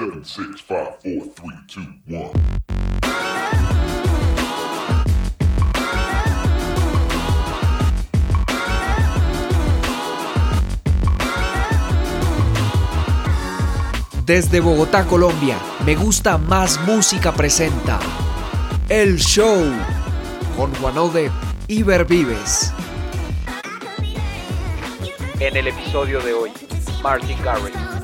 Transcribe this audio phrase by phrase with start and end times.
[0.00, 2.32] Seven, six, five, four, three, two, one.
[14.24, 18.00] Desde Bogotá, Colombia, Me Gusta Más Música presenta
[18.88, 19.70] El Show
[20.56, 21.30] con Juanode
[21.68, 22.72] y Vives.
[25.40, 26.50] En el episodio de hoy,
[27.02, 27.99] Martin Garrix.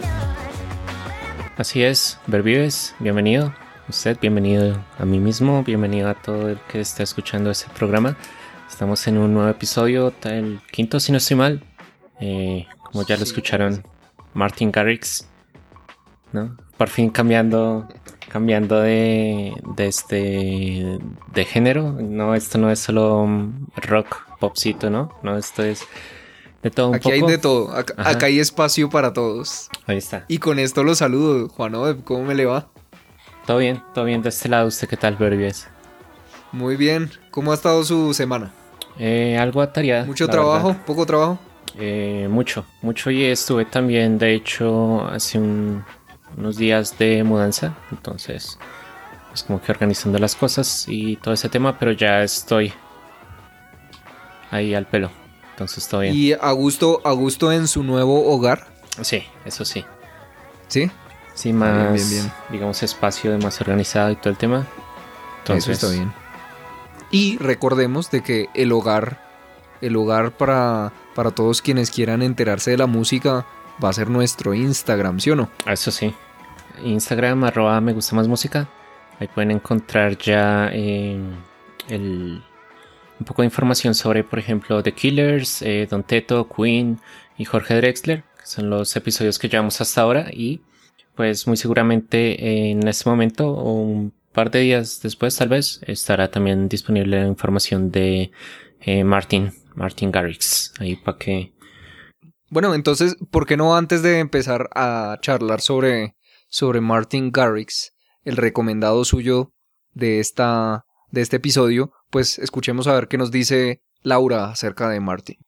[1.56, 3.54] Así es, Vervives, bienvenido.
[3.88, 8.14] Usted, bienvenido a mí mismo, bienvenido a todo el que está escuchando este programa.
[8.68, 11.64] Estamos en un nuevo episodio, el quinto si no estoy mal.
[12.20, 13.82] Eh, como ya lo escucharon,
[14.34, 15.26] Martin Garrix,
[16.30, 16.58] ¿no?
[16.76, 17.88] Por fin cambiando,
[18.28, 20.98] cambiando de, de este,
[21.32, 21.90] de género.
[21.90, 23.26] No, esto no es solo
[23.76, 25.10] rock popcito, ¿no?
[25.22, 25.86] No, esto es
[26.66, 27.72] de todo un Aquí hay de todo.
[27.74, 29.68] Acá, hay espacio para todos.
[29.86, 30.24] Ahí está.
[30.26, 31.72] Y con esto lo saludo, Juan.
[32.02, 32.68] ¿Cómo me le va?
[33.46, 34.66] Todo bien, todo bien de este lado.
[34.66, 35.68] ¿Usted qué tal, Verbies?
[36.50, 37.10] Muy bien.
[37.30, 38.52] ¿Cómo ha estado su semana?
[38.98, 40.04] Eh, algo atareada.
[40.04, 40.74] ¿Mucho trabajo?
[40.84, 41.38] ¿Poco trabajo?
[41.78, 43.10] Eh, mucho, mucho.
[43.12, 47.76] Y estuve también, de hecho, hace unos días de mudanza.
[47.92, 48.58] Entonces,
[49.32, 51.78] es como que organizando las cosas y todo ese tema.
[51.78, 52.72] Pero ya estoy
[54.50, 55.25] ahí al pelo.
[55.56, 56.14] Entonces todo bien.
[56.14, 58.66] ¿Y a gusto, a gusto en su nuevo hogar?
[59.00, 59.86] Sí, eso sí.
[60.68, 60.90] ¿Sí?
[61.32, 64.66] Sí, más, digamos, espacio de más organizado y todo el tema.
[65.38, 66.12] Entonces, eso está bien.
[67.10, 69.18] Y recordemos de que el hogar,
[69.80, 73.46] el hogar para, para todos quienes quieran enterarse de la música
[73.82, 75.48] va a ser nuestro Instagram, ¿sí o no?
[75.66, 76.14] Eso sí.
[76.84, 78.68] Instagram, arroba me gusta más música.
[79.18, 81.18] Ahí pueden encontrar ya eh,
[81.88, 82.42] el,
[83.18, 87.00] un poco de información sobre, por ejemplo, The Killers, eh, Don Teto, Queen
[87.38, 90.30] y Jorge Drexler, que son los episodios que llevamos hasta ahora.
[90.32, 90.60] Y
[91.14, 96.30] pues muy seguramente en este momento o un par de días después tal vez estará
[96.30, 98.30] también disponible la información de
[98.80, 101.52] eh, Martin, Martin Garrix, ahí para que...
[102.48, 106.14] Bueno, entonces, ¿por qué no antes de empezar a charlar sobre,
[106.48, 109.52] sobre Martin Garrix, el recomendado suyo
[109.94, 110.85] de esta
[111.16, 115.38] de este episodio, pues escuchemos a ver qué nos dice Laura acerca de Martin.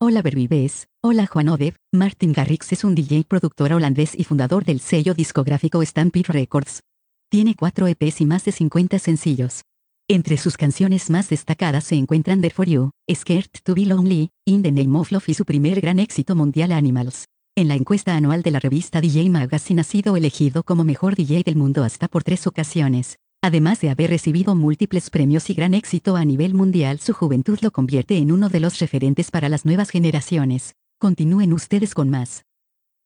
[0.00, 4.78] Hola Berbibes, hola Juan Odev, Martin Garrix es un DJ productor holandés y fundador del
[4.78, 6.84] sello discográfico Stampede Records.
[7.28, 9.62] Tiene cuatro EPs y más de 50 sencillos.
[10.08, 14.62] Entre sus canciones más destacadas se encuentran There For You, Scared to Be Lonely, In
[14.62, 17.24] the Name of Love y su primer gran éxito mundial Animals.
[17.56, 21.42] En la encuesta anual de la revista DJ Magazine ha sido elegido como mejor DJ
[21.42, 23.18] del mundo hasta por tres ocasiones.
[23.40, 27.70] Además de haber recibido múltiples premios y gran éxito a nivel mundial, su juventud lo
[27.70, 30.74] convierte en uno de los referentes para las nuevas generaciones.
[30.98, 32.44] Continúen ustedes con más.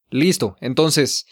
[0.09, 1.27] Listo, entonces.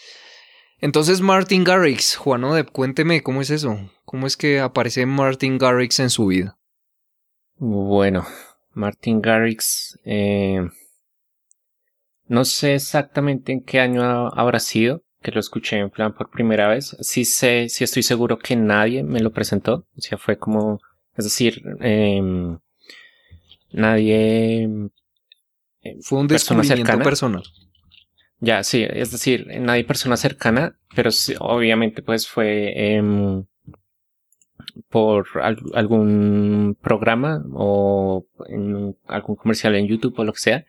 [0.79, 3.79] Entonces Martin Garrix, Juan Odeb, cuénteme cómo es eso.
[4.05, 6.59] ¿Cómo es que aparece Martin Garrix en su vida?
[7.57, 8.27] Bueno,
[8.73, 10.61] Martin Garrix, eh,
[12.27, 16.69] no sé exactamente en qué año habrá sido, que lo escuché en plan por primera
[16.69, 19.87] vez, sí sé, sí estoy seguro que nadie me lo presentó.
[19.97, 20.81] O sea, fue como,
[21.17, 22.59] es decir, em,
[23.73, 24.69] nadie...
[25.83, 27.43] Eh, fue un descubrimiento personal.
[28.39, 31.11] Ya, sí, es decir, nadie persona cercana, pero
[31.41, 33.45] obviamente pues fue em,
[34.89, 35.27] por
[35.75, 40.67] algún programa o en algún comercial en YouTube o lo que sea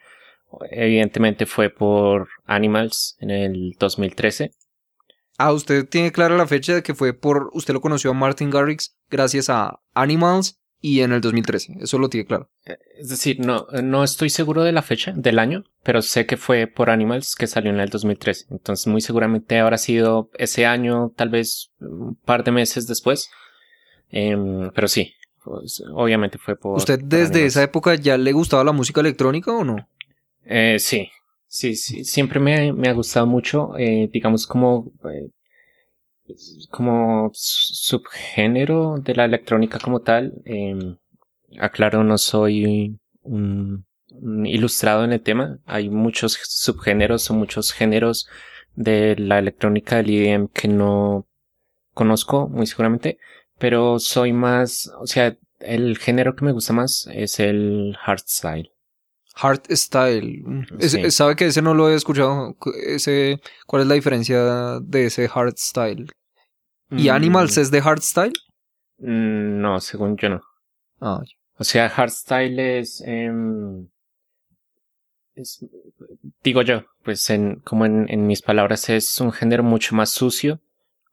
[0.70, 4.52] Evidentemente fue por Animals en el 2013.
[5.38, 7.50] Ah, usted tiene clara la fecha de que fue por.
[7.54, 11.78] Usted lo conoció a Martin Garrix gracias a Animals y en el 2013.
[11.80, 12.50] Eso lo tiene claro.
[12.66, 16.38] Eh, es decir, no, no estoy seguro de la fecha del año, pero sé que
[16.38, 18.48] fue por Animals que salió en el 2013.
[18.52, 23.30] Entonces, muy seguramente habrá sido ese año, tal vez un par de meses después.
[24.10, 25.14] Em, pero sí,
[25.44, 26.78] pues, obviamente fue por.
[26.78, 29.88] ¿Usted desde esa época ya le gustaba la música electrónica o no?
[30.46, 31.10] Eh, sí,
[31.48, 35.30] sí, sí, siempre me, ha gustado mucho, eh, digamos como, eh,
[36.70, 40.34] como subgénero de la electrónica como tal.
[40.46, 40.96] Eh,
[41.60, 43.86] aclaro, no soy un,
[44.46, 45.60] ilustrado en el tema.
[45.66, 48.28] Hay muchos subgéneros o muchos géneros
[48.76, 51.28] de la electrónica del IDM que no
[51.94, 53.20] conozco muy seguramente,
[53.58, 58.72] pero soy más, o sea, el género que me gusta más es el hardstyle.
[59.36, 60.44] Hardstyle.
[61.10, 62.56] ¿Sabe que ese no lo he escuchado?
[62.86, 66.12] Ese, ¿Cuál es la diferencia de ese hardstyle?
[66.92, 67.12] ¿Y mm.
[67.12, 68.34] Animals es de hardstyle?
[68.98, 70.42] Mm, no, según yo no.
[71.00, 71.22] Ah,
[71.58, 73.88] o sea, hardstyle es, em,
[75.36, 75.66] es,
[76.44, 80.60] digo yo, pues en, como en, en mis palabras, es un género mucho más sucio,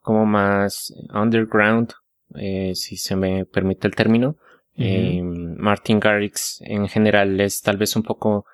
[0.01, 1.93] como más underground,
[2.35, 4.37] eh, si se me permite el término.
[4.81, 8.45] Eh, Martin Garrix en general es tal vez un poco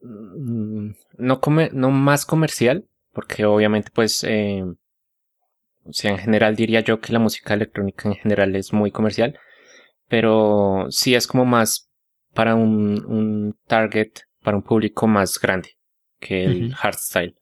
[0.00, 4.64] mm, no, come, no más comercial, porque obviamente pues eh,
[5.84, 9.38] o sea, en general diría yo que la música electrónica en general es muy comercial,
[10.08, 11.90] pero sí es como más
[12.34, 14.12] para un, un target,
[14.42, 15.70] para un público más grande
[16.20, 17.34] que el hardstyle.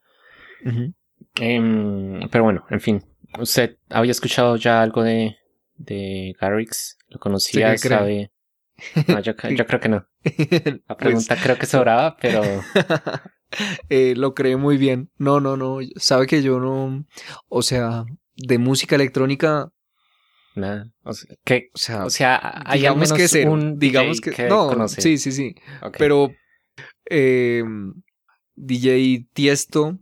[1.36, 3.02] Em, pero bueno, en fin,
[3.38, 5.36] ¿usted había escuchado ya algo de,
[5.76, 6.96] de Garrix?
[7.10, 7.76] ¿Lo conocía?
[7.76, 7.88] Sí.
[7.88, 8.32] ¿Sabe?
[9.08, 10.06] No, yo, yo creo que no.
[10.24, 12.42] La Pues, pregunta creo que sobraba, pero
[13.90, 15.10] eh, lo cree muy bien.
[15.18, 15.78] No, no, no.
[15.96, 17.04] Sabe que yo no.
[17.48, 18.04] O sea,
[18.36, 19.70] de música electrónica.
[20.54, 20.90] nada.
[21.02, 23.52] O sea, que, O sea, o sea hay digamos menos que cero.
[23.52, 24.48] un digamos DJ que.
[24.48, 25.02] no, conoce.
[25.02, 25.54] sí, sí, sí.
[25.98, 26.30] Pero.
[27.10, 27.62] eh,
[28.54, 29.98] DJ Tiesto.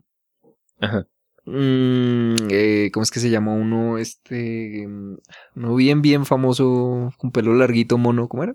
[0.81, 1.05] Ajá.
[1.49, 3.99] Mm, eh, ¿Cómo es que se llama uno?
[3.99, 4.87] Este.
[4.87, 5.17] mm,
[5.57, 7.11] Uno bien, bien famoso.
[7.19, 8.29] Con pelo larguito, mono.
[8.29, 8.55] ¿Cómo era?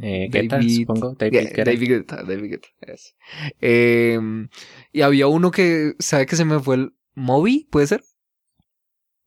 [0.00, 1.14] Eh, Guetta, supongo.
[1.18, 1.64] David Yeah, Guetta.
[1.64, 3.14] David Guetta, David Guetta, yes.
[3.60, 4.18] Eh,
[4.92, 7.68] y había uno que, ¿sabe que se me fue el Moby?
[7.70, 8.02] ¿Puede ser?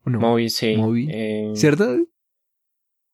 [0.03, 0.19] ¿O no?
[0.19, 0.75] Moby, sí.
[0.75, 1.07] Moby.
[1.11, 1.97] Eh, ¿Cierto?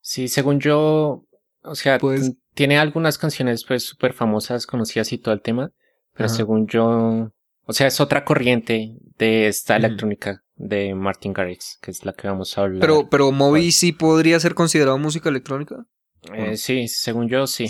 [0.00, 1.26] Sí, según yo,
[1.62, 5.72] o sea, Pues- tiene algunas canciones pues súper famosas, conocidas y todo el tema,
[6.14, 7.30] pero según yo,
[7.66, 12.28] o sea, es otra corriente de esta electrónica de Martin Garrix, que es la que
[12.28, 12.80] vamos a hablar.
[12.80, 15.86] Pero, pero Moby sí podría ser considerado música electrónica.
[16.32, 17.66] Eh, sí, según yo sí,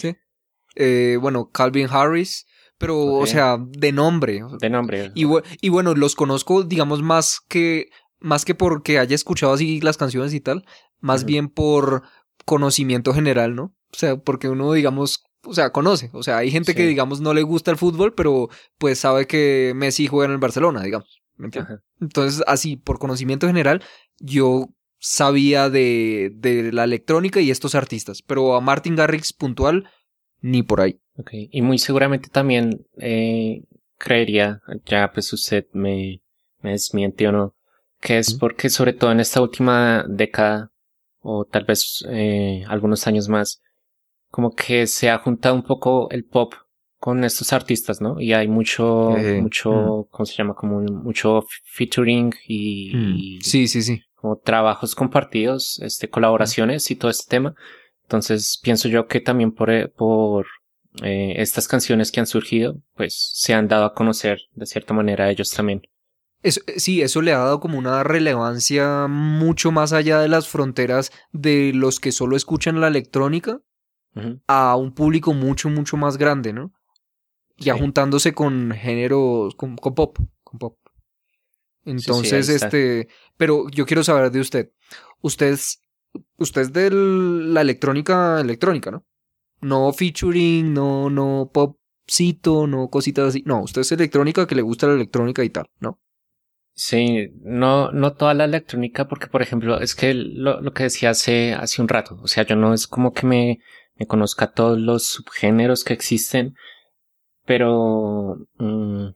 [0.76, 2.46] Eh, bueno, Calvin Harris,
[2.79, 4.41] pero, o sea, de nombre.
[4.61, 5.12] de nombre.
[5.14, 5.26] Y,
[5.61, 7.87] y bueno, los conozco, digamos, más que,
[8.19, 10.64] más que porque haya escuchado así las canciones y tal,
[10.99, 12.02] más bien por
[12.44, 13.75] conocimiento general, ¿no?
[13.93, 16.11] O sea, porque uno, digamos, o sea, conoce.
[16.12, 18.49] O sea, hay gente que, digamos, no le gusta el fútbol, pero
[18.79, 21.23] pues sabe que Messi juega en el Barcelona, digamos.
[21.37, 21.81] ¿Me entiendes?
[22.00, 23.82] Entonces, así, por conocimiento general,
[24.19, 24.69] yo
[24.99, 29.91] sabía de, de la electrónica y estos artistas, pero a Martin Garrix puntual,
[30.41, 31.00] ni por ahí.
[31.17, 33.64] Ok, y muy seguramente también eh,
[33.99, 36.23] creería, ya pues usted me,
[36.61, 37.55] me desmiente o no,
[38.00, 40.73] que es porque sobre todo en esta última década,
[41.20, 43.61] o tal vez eh, algunos años más,
[44.35, 46.55] como que se ha juntado un poco el pop
[46.99, 48.21] con estos artistas, ¿no?
[48.21, 50.55] Y hay mucho, Eh, mucho, ¿cómo se llama?
[50.55, 54.03] Como un- mucho featuring y, y Sí, sí, sí.
[54.17, 57.55] como trabajos compartidos, este, colaboraciones y todo este tema.
[58.03, 60.47] Entonces pienso yo que también por, eh, por
[61.05, 65.27] eh, estas canciones que han surgido, pues se han dado a conocer de cierta manera
[65.27, 65.83] a ellos también.
[66.43, 70.49] Eso- eh, sí, eso le ha dado como una relevancia mucho más allá de las
[70.49, 73.61] fronteras de los que solo escuchan la electrónica
[74.46, 76.72] A un público mucho, mucho más grande, ¿no?
[77.56, 77.81] Ya Sí.
[77.81, 80.78] juntándose con géneros, con, con pop, con pop.
[81.84, 84.70] Entonces, este, pero yo quiero saber de usted.
[85.20, 85.82] Usted es,
[86.38, 89.05] usted es de la electrónica, electrónica, ¿no?
[89.61, 93.43] No featuring, no, no popcito, no cositas así.
[93.46, 96.00] No, usted es electrónica que le gusta la electrónica y tal, ¿no?
[96.76, 101.11] Sí, no, no toda la electrónica, porque por ejemplo, es que lo, lo que decía
[101.11, 103.61] hace, hace un rato, o sea, yo no es como que me,
[103.96, 106.55] me conozca todos los subgéneros que existen,
[107.44, 109.08] pero, mm,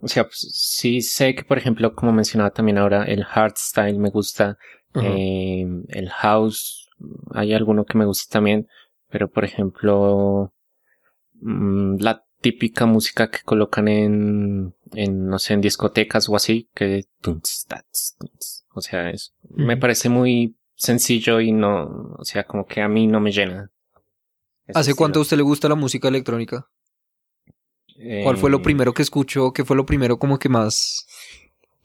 [0.00, 4.10] o sea, pues, sí sé que por ejemplo, como mencionaba también ahora, el hardstyle me
[4.10, 4.58] gusta,
[4.94, 6.88] eh, el house,
[7.32, 8.66] hay alguno que me gusta también,
[9.10, 10.52] pero por ejemplo,
[11.40, 17.04] mm, la típica música que colocan en, en, no sé, en discotecas o así, que,
[18.74, 23.06] o sea, es, me parece muy sencillo y no, o sea, como que a mí
[23.06, 23.70] no me llena.
[24.66, 26.68] ese ¿Hace cuánto a usted le gusta la música electrónica?
[28.22, 29.52] ¿Cuál fue lo Eh, primero que escuchó?
[29.52, 31.06] ¿Qué fue lo primero como que más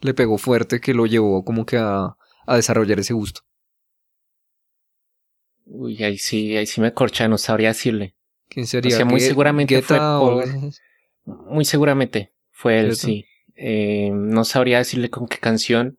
[0.01, 3.42] le pegó fuerte que lo llevó como que a, a desarrollar ese gusto?
[5.66, 8.16] Uy, ahí sí, ahí sí me corcha, no sabría decirle.
[8.50, 8.96] ¿Quién sería?
[8.98, 10.46] sea, muy seguramente fue o por-?
[11.25, 13.25] Muy seguramente fue él, sí.
[13.56, 15.98] Eh, no sabría decirle con qué canción.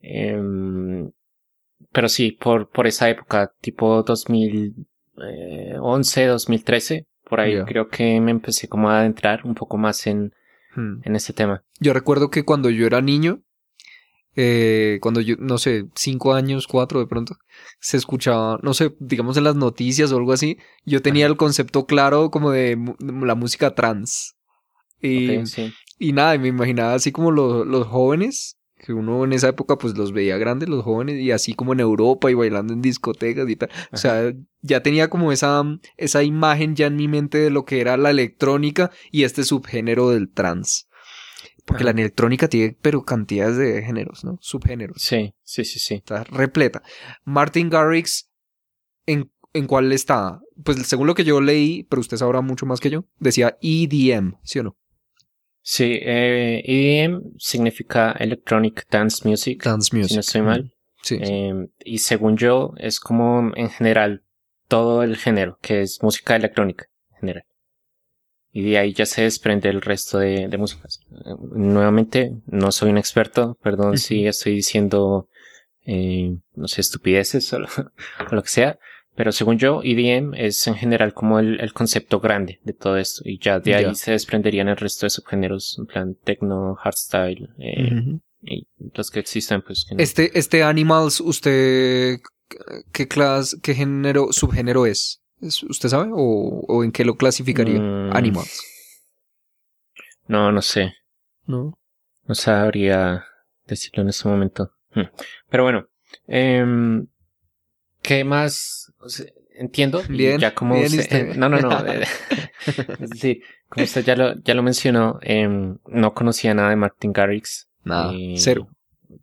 [0.00, 1.10] em,
[1.92, 8.30] pero sí, por, por esa época, tipo eh, 2011, 2013, por ahí creo que me
[8.30, 10.32] empecé como a adentrar un poco más en,
[10.74, 11.00] Hmm.
[11.04, 11.62] en este tema.
[11.80, 13.42] Yo recuerdo que cuando yo era niño,
[14.34, 17.36] eh, cuando yo, no sé, cinco años, cuatro de pronto,
[17.78, 21.86] se escuchaba, no sé, digamos en las noticias o algo así, yo tenía el concepto
[21.86, 24.36] claro como de la música trans.
[25.00, 25.72] Y, Ok, sí.
[25.98, 29.78] y nada, y me imaginaba así como los, los jóvenes, que uno en esa época
[29.78, 33.48] pues los veía grandes, los jóvenes, y así como en Europa y bailando en discotecas
[33.48, 33.70] y tal.
[33.92, 35.62] O sea, ya tenía como esa,
[35.96, 40.10] esa imagen ya en mi mente de lo que era la electrónica y este subgénero
[40.10, 40.88] del trans.
[41.64, 41.92] Porque Ajá.
[41.92, 44.36] la electrónica tiene, pero cantidades de géneros, ¿no?
[44.40, 45.00] Subgéneros.
[45.00, 45.94] Sí, sí, sí, sí.
[45.94, 46.82] Está repleta.
[47.24, 48.28] Martin Garrix,
[49.06, 50.40] ¿en, ¿en cuál está?
[50.64, 54.38] Pues según lo que yo leí, pero usted sabrá mucho más que yo, decía EDM,
[54.42, 54.76] ¿sí o no?
[55.62, 60.08] Sí, eh, EDM significa Electronic Dance Music, Dance music.
[60.08, 60.74] si no estoy mal.
[61.02, 61.18] Sí.
[61.18, 61.22] sí.
[61.24, 64.24] Eh, y según yo, es como en general
[64.66, 67.44] todo el género, que es música electrónica en general.
[68.50, 71.00] Y de ahí ya se desprende el resto de, de músicas.
[71.10, 75.28] Eh, nuevamente, no soy un experto, perdón si estoy diciendo,
[75.86, 77.68] eh, no sé, estupideces o lo,
[78.30, 78.78] o lo que sea.
[79.14, 83.22] Pero según yo, EDM es en general como el, el concepto grande de todo esto.
[83.26, 88.18] Y ya de ahí se desprenderían el resto de subgéneros, en plan techno, hardstyle, eh,
[88.42, 89.84] y los que existen, pues.
[89.86, 92.20] que no- Este, este Animals, ¿usted
[92.92, 95.22] qué clase, qué género, subgénero es?
[95.42, 96.10] ¿Es- ¿Usted sabe?
[96.12, 97.78] ¿O, o en qué lo clasificaría?
[97.80, 98.16] Mm.
[98.16, 98.62] Animals.
[100.26, 100.94] No, no sé.
[101.46, 101.78] ¿No?
[102.24, 103.24] No sabría
[103.66, 104.72] decirlo en este momento.
[104.94, 105.02] Hmm.
[105.50, 105.86] Pero bueno,
[106.26, 107.06] em,
[108.02, 108.92] ¿qué más?
[108.98, 110.02] O sea, entiendo.
[110.08, 111.36] Bien, Ya como bien, usted- usted.
[111.36, 111.86] no, no, no.
[111.86, 112.02] eh,
[113.00, 117.12] es decir, como usted ya lo, ya lo mencionó, em, no conocía nada de Martin
[117.12, 117.68] Garrix.
[117.84, 118.68] Nada, cero.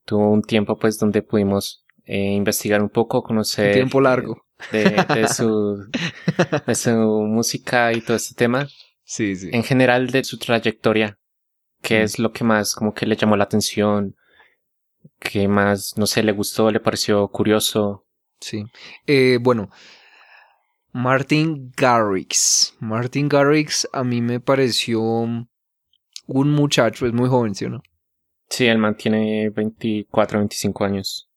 [0.05, 3.67] Tuvo un tiempo, pues, donde pudimos eh, investigar un poco, conocer.
[3.67, 4.41] Un tiempo largo.
[4.74, 4.83] De,
[5.15, 5.88] de su,
[6.67, 8.67] de su música y todo este tema.
[9.05, 9.50] Sí, sí.
[9.53, 11.17] en general de su trayectoria,
[11.81, 12.03] ¿qué Mm.
[12.03, 14.15] es lo que más como que le llamó la atención?
[15.19, 18.05] ¿Qué más, no sé, le gustó, le pareció curioso?
[18.39, 18.65] Sí.
[19.05, 19.69] Eh, bueno,
[20.91, 22.75] Martin Garrix.
[22.79, 25.48] Martin Garrix a mí me pareció un
[26.27, 27.81] muchacho, es muy joven, ¿sí o no?
[28.50, 31.29] Sí, el man tiene 24, 25 años.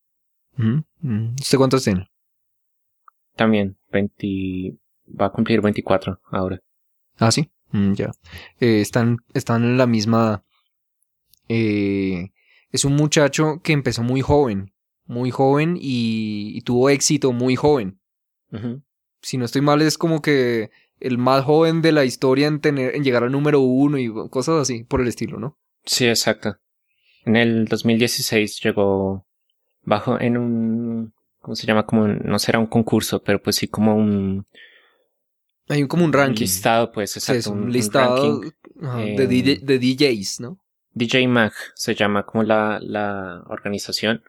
[0.57, 2.11] ¿Usted cuántos tiene?
[3.37, 4.77] También 20,
[5.21, 6.61] va a cumplir 24 ahora.
[7.19, 7.51] Ah, sí.
[7.71, 8.11] Mm, ya.
[8.61, 10.45] Eh, están, están en la misma.
[11.49, 12.31] Eh,
[12.71, 14.72] es un muchacho que empezó muy joven.
[15.13, 18.01] Muy joven y, y tuvo éxito muy joven.
[19.21, 22.95] Si no estoy mal, es como que el más joven de la historia en tener,
[22.97, 25.59] en llegar al número uno y cosas así, por el estilo, ¿no?
[25.85, 26.57] Sí, exacto.
[27.25, 29.27] En el 2016 llegó
[29.83, 31.87] bajo en un, ¿cómo se llama?
[31.87, 34.47] Como, un- no será un concurso, pero pues sí como un,
[35.69, 36.41] Hay un- como un un ranking.
[36.43, 37.39] listado, pues, Sí, exacto.
[37.39, 38.41] es un, listado
[38.83, 40.59] ajá, eh, de, DJ de DJs, ¿no?
[40.95, 44.23] DJ Mag se llama como la, la organización.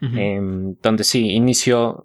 [0.00, 2.04] Em, donde sí inició,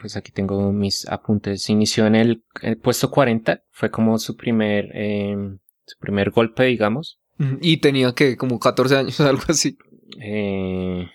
[0.00, 4.90] pues aquí tengo mis apuntes, inició en el, el puesto 40, fue como su primer,
[4.96, 7.20] em, su primer golpe, digamos.
[7.60, 9.76] Y tenía que como 14 años, algo así.
[10.20, 11.06] Eh,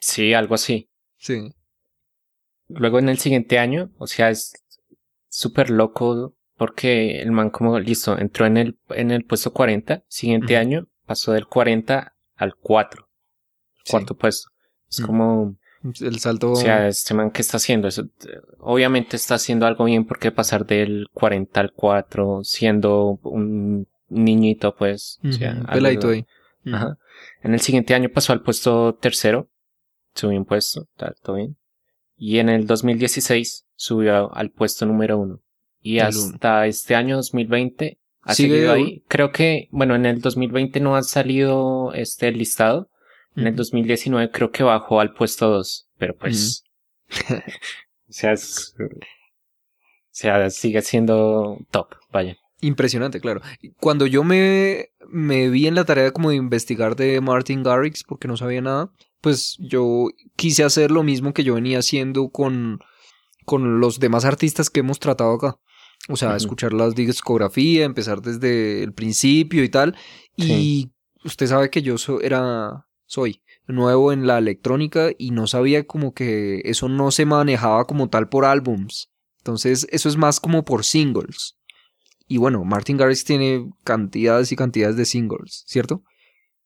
[0.00, 0.90] sí, algo así.
[1.18, 1.52] Sí.
[2.68, 4.52] Luego en el siguiente año, o sea, es
[5.28, 10.56] súper loco porque el man como, listo, entró en el, en el puesto 40, siguiente
[10.56, 13.08] año pasó del 40 al 4,
[13.84, 13.90] Sí.
[13.90, 14.50] cuarto puesto.
[14.92, 15.06] Es Ujú.
[15.06, 15.56] como,
[16.00, 16.52] El salto.
[16.52, 17.88] O sea, este man, ¿qué está haciendo?
[17.88, 18.04] Eso,
[18.60, 25.18] obviamente está haciendo algo bien porque pasar del 40 al 4 siendo un niñito, pues.
[25.24, 26.24] o sea, peladito ahí.
[26.66, 26.96] Ajá.
[27.42, 29.48] En el siguiente año pasó al puesto tercero.
[30.14, 30.86] Subió un puesto,
[31.22, 31.56] todo bien.
[32.16, 35.40] Y en el 2016 subió al puesto número uno.
[35.80, 36.08] Y uno.
[36.08, 39.02] hasta este año 2020 ha Sigue seguido ahí.
[39.08, 42.88] Creo que, bueno, en el 2020 no ha salido este listado.
[43.36, 43.58] En el Ujú.
[43.58, 46.64] 2019 creo que bajó al puesto 2, pero pues...
[47.30, 52.36] o sea, es- o sea, sigue siendo top, vaya.
[52.60, 53.40] Impresionante, claro.
[53.78, 58.28] Cuando yo me, me vi en la tarea como de investigar de Martin Garrix, porque
[58.28, 62.78] no sabía nada, pues yo quise hacer lo mismo que yo venía haciendo con,
[63.46, 65.56] con los demás artistas que hemos tratado acá.
[66.08, 69.96] O sea, escuchar la discografía, empezar desde el principio y tal.
[70.36, 70.90] Y
[71.24, 76.14] usted sabe que yo so- era, soy nuevo en la electrónica y no sabía como
[76.14, 79.10] que eso no se manejaba como tal por álbums.
[79.38, 81.58] Entonces, eso es más como por singles.
[82.26, 86.02] Y bueno, Martin Garrix tiene cantidades y cantidades de singles, ¿cierto?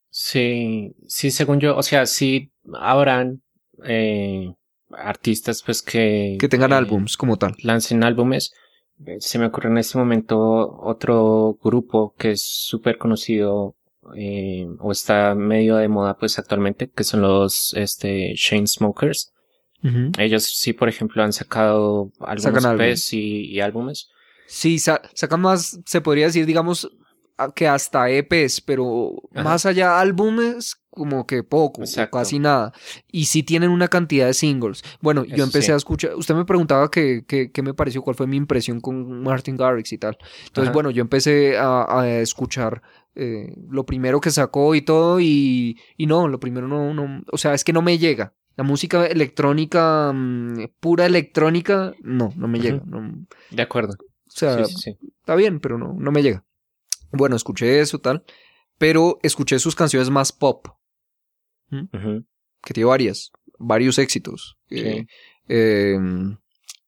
[0.09, 3.43] Sí, sí, según yo, o sea, sí habrán
[3.85, 4.55] eh,
[4.91, 6.37] artistas pues que...
[6.39, 7.57] Que tengan eh, álbums como tal.
[7.63, 8.53] Lancen álbumes.
[9.19, 10.39] Se me ocurre en este momento
[10.81, 13.75] otro grupo que es súper conocido
[14.17, 19.33] eh, o está medio de moda pues actualmente, que son los este, Shane Smokers.
[20.19, 24.09] Ellos sí, por ejemplo, han sacado algunos EPs y, y álbumes.
[24.49, 26.91] Sí, sa- sacan más, se podría decir, digamos,
[27.55, 29.45] que hasta EPs, pero Ajá.
[29.45, 32.73] más allá álbumes, como que poco, o casi nada.
[33.13, 34.83] Y sí tienen una cantidad de singles.
[35.03, 35.73] Bueno, yo empecé sí.
[35.73, 39.23] a escuchar, usted me preguntaba qué qué- qué me pareció, cuál fue mi impresión con
[39.23, 40.17] Martin Garrix y tal.
[40.47, 40.73] Entonces, Ajá.
[40.73, 42.83] bueno, yo empecé a, a escuchar
[43.17, 47.39] eh, lo primero que sacó y todo, y, y no, lo primero no, no, o
[47.39, 48.35] sea, es que no me llega.
[48.57, 52.83] La música electrónica, mm, pura electrónica, no, no me llega.
[52.87, 53.95] No- De acuerdo.
[53.99, 55.11] o sea, Sí, sí, sí.
[55.19, 56.45] está bien, pero no, no me llega.
[57.13, 58.25] Bueno, escuché eso, tal,
[58.79, 60.69] pero escuché sus canciones más pop,
[61.71, 62.25] Ujú.
[62.63, 64.57] que tiene varias, varios éxitos.
[64.71, 65.07] Eh,
[65.49, 65.99] eh,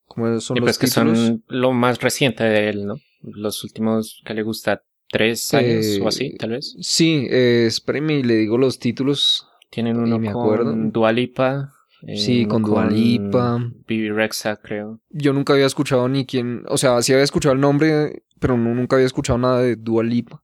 [0.07, 2.97] ¿Cómo son Y los pues que son lo más reciente de él, ¿no?
[3.23, 6.77] Los últimos que le gusta tres años Eh, o así, tal vez.
[6.81, 9.47] Sí, eh, espéreme y le digo los títulos.
[9.71, 10.71] Tienen uno me acuerdo.
[10.71, 11.73] con Dua Lipa.
[12.07, 13.59] eh, Sí, con Dua Lipa.
[13.87, 15.01] Bibi Rexa, creo.
[15.11, 18.75] Yo nunca había escuchado ni quién, o sea, sí había escuchado el nombre, pero no,
[18.75, 20.43] nunca había escuchado nada de Dua Lipa.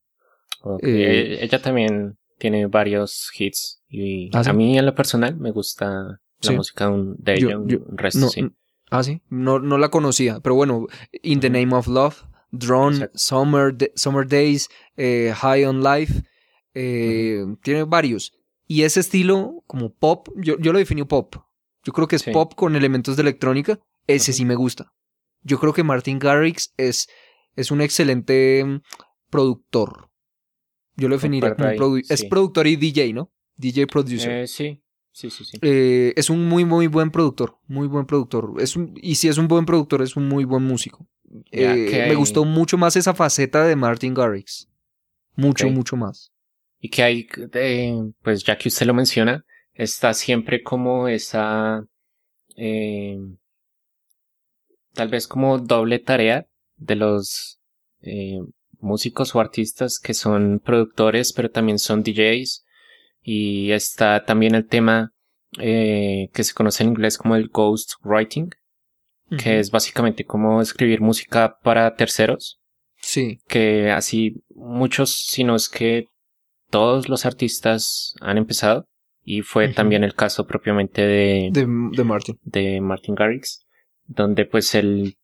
[0.63, 3.83] Ok, Eh, Ella también tiene varios hits.
[3.89, 4.51] Y ¿Ah, sí?
[4.51, 6.19] a mí en lo personal me gusta la
[6.51, 6.55] Sí.
[6.57, 8.41] música un- de Yo- ella, un yo- resto, No, sí.
[8.41, 8.51] n-
[8.91, 10.87] Ah, sí, no, no la conocía, pero bueno,
[11.23, 11.51] In the.
[11.51, 12.23] Name of Love,
[12.59, 13.11] Drone.
[13.15, 16.23] Summer, Summer Days, eh, High on Life,
[16.75, 18.33] eh, tiene varios.
[18.67, 21.37] Y ese estilo como pop, yo, yo lo defino pop.
[21.85, 22.31] Yo creo que es Sí.
[22.31, 24.93] pop con elementos de electrónica, ese sí me gusta.
[25.43, 27.07] Yo creo que Martin Garrix es,
[27.57, 28.81] es un excelente mm,
[29.31, 30.11] productor.
[30.97, 33.31] Yo lo definiría como es productor y DJ, ¿no?
[33.57, 34.31] DJ producer.
[34.31, 34.83] Eh, sí,
[35.13, 35.59] sí, sí, sí.
[35.61, 37.59] Eh, es un muy, muy buen productor.
[37.67, 38.55] Muy buen productor.
[38.59, 41.07] Es un, y si es un buen productor, es un muy buen músico.
[41.51, 44.69] Eh, Me hay- gustó mucho más esa faceta de Martin Garrix.
[45.37, 46.33] Mucho, mucho más.
[46.79, 51.85] Y que hay, eh, pues ya que usted lo menciona, está siempre como esa,
[52.57, 53.19] eh,
[54.93, 57.61] tal vez como doble tarea de los
[58.81, 62.65] músicos o artistas que son productores, pero también son DJs.
[63.23, 65.11] Y está también el tema
[65.53, 68.51] que se conoce en inglés como el ghost writing,
[69.37, 72.61] que es básicamente como escribir música para terceros
[72.97, 73.39] Sí.
[73.49, 76.07] que así muchos, si no es que
[76.71, 78.87] todos los artistas han empezado.
[79.27, 81.61] Y fue también el caso propiamente de, De,
[81.93, 82.39] de Martin.
[82.43, 83.65] de Martin Garrix,
[84.07, 85.17] donde pues él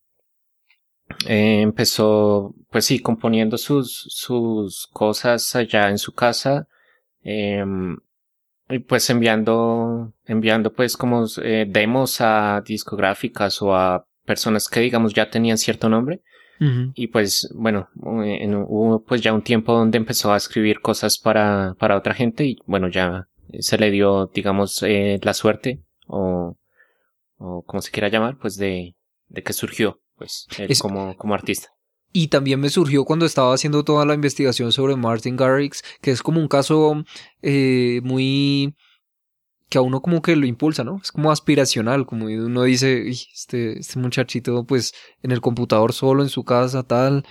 [1.26, 6.66] eh, empezó, pues sí, componiendo sus, sus cosas allá en su casa,
[7.22, 7.96] em,
[8.78, 15.28] pues enviando, enviando pues como eh, demos a discográficas o a personas que digamos ya
[15.28, 16.20] tenían cierto nombre
[16.94, 17.88] y pues, bueno,
[18.22, 22.44] en- hubo pues ya un tiempo donde empezó a escribir cosas para, para otra gente
[22.44, 23.28] y bueno, ya
[23.60, 26.56] se le dio, digamos, eh, la suerte o,
[27.38, 28.94] o como se quiera llamar, pues de,
[29.28, 31.68] de que surgió, pues, él Es- como, como artista.
[32.12, 36.22] Y también me surgió cuando estaba haciendo toda la investigación sobre Martin Garrix, que es
[36.22, 37.04] como un caso
[37.42, 38.74] eh, muy
[39.68, 40.98] que a uno como que lo impulsa, ¿no?
[41.00, 44.92] Es como aspiracional, como uno dice, "Ey, este, este muchachito pues
[45.22, 47.24] en el computador solo en su casa, tal.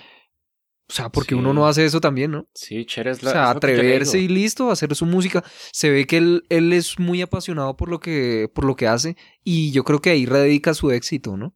[0.89, 1.39] O sea, porque Sí.
[1.39, 2.47] uno no hace eso también, ¿no?
[2.55, 2.85] Sí.
[2.87, 5.43] Es O sea, atreverse y listo, hacer su música.
[5.73, 9.17] Se ve que él, él es muy apasionado por lo que, por lo que hace
[9.43, 11.53] y yo creo que ahí radica su éxito, ¿no?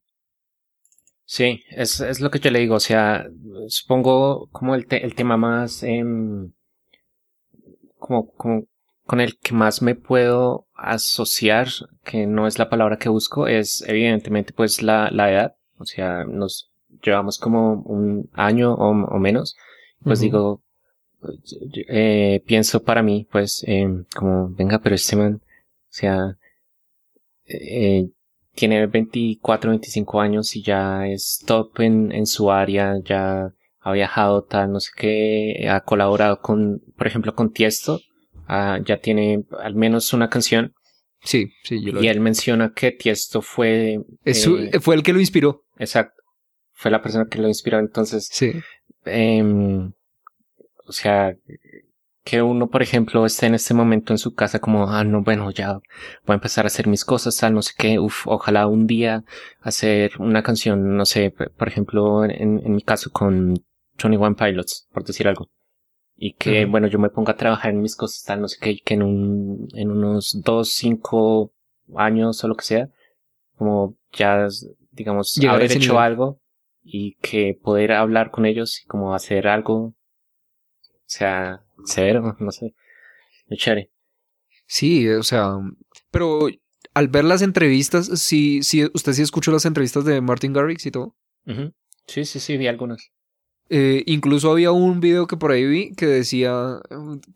[1.26, 2.76] Sí, es, es lo que yo le digo.
[2.76, 3.26] O sea,
[3.68, 6.52] supongo como el, te- el tema más, em,
[7.98, 8.64] como, como
[9.06, 11.68] con el que más me puedo asociar,
[12.04, 15.56] que no es la palabra que busco, es evidentemente pues la, la edad.
[15.78, 16.72] O sea, nos
[17.04, 19.56] llevamos como un año o, o menos.
[20.04, 20.62] Pues digo,
[21.88, 25.48] eh, pienso para mí, pues, em, como, venga, pero este man, o
[25.90, 26.38] sea,
[27.46, 28.10] eh,
[28.56, 34.44] tiene 24, 25 años y ya es top en, en su área, ya ha viajado
[34.44, 38.00] tal, no sé qué, ha colaborado con, por ejemplo, con Tiesto,
[38.48, 40.74] ah, ya tiene al menos una canción
[41.26, 45.04] Sí, sí, yo lo y él menciona que Tiesto fue, Es su- eh, fue el
[45.04, 45.64] que lo inspiró.
[45.78, 46.22] exacto,
[46.74, 48.52] fue la persona que lo inspiró, entonces, Sí.
[49.06, 49.92] em,
[50.86, 51.34] o sea,
[52.24, 55.52] que uno, por ejemplo, esté en este momento en su casa como, ah, no, bueno,
[55.52, 55.84] ya voy
[56.28, 59.24] a empezar a hacer mis cosas, tal, no sé qué, uf, ojalá un día
[59.60, 63.56] hacer una canción, no sé, por ejemplo, en, en mi caso con
[64.02, 65.50] Johnny One Pilots, por decir algo.
[66.16, 68.72] Y que, bueno, yo me ponga a trabajar en mis cosas, tal, no sé qué,
[68.72, 71.52] y que en un, en unos dos, cinco
[71.96, 72.90] años o lo que sea,
[73.58, 74.48] como ya,
[74.92, 75.98] digamos, Llegar haber hecho nivel.
[75.98, 76.40] algo
[76.84, 79.96] y que poder hablar con ellos y como hacer algo, o
[81.06, 82.74] sea, severo, no sé,
[83.48, 83.92] muy chévere.
[84.66, 85.54] Sí, o sea,
[86.12, 86.48] pero
[86.94, 90.92] al ver las entrevistas, sí, sí, usted sí escuchó las entrevistas de Martin Garrix y
[90.92, 91.16] todo.
[92.08, 93.12] Sí, sí, sí, vi algunos.
[93.70, 96.80] Eh, incluso había un video que por ahí vi que decía,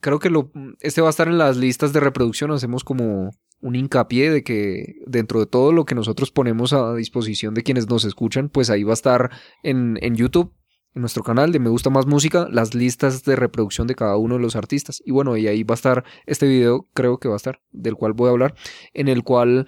[0.02, 3.76] creo que lo, este va a estar en las listas de reproducción, hacemos como un
[3.76, 8.06] hincapié de que dentro de todo lo que nosotros ponemos a disposición de quienes nos
[8.06, 9.32] escuchan, pues ahí va a estar
[9.64, 10.54] en, en YouTube,
[10.98, 14.36] en nuestro canal de Me Gusta Más Música las listas de reproducción de cada uno
[14.36, 15.02] de los artistas.
[15.06, 17.96] Y bueno, y ahí va a estar este video, creo que va a estar, del
[17.96, 18.56] cual voy a hablar,
[18.94, 19.68] en el cual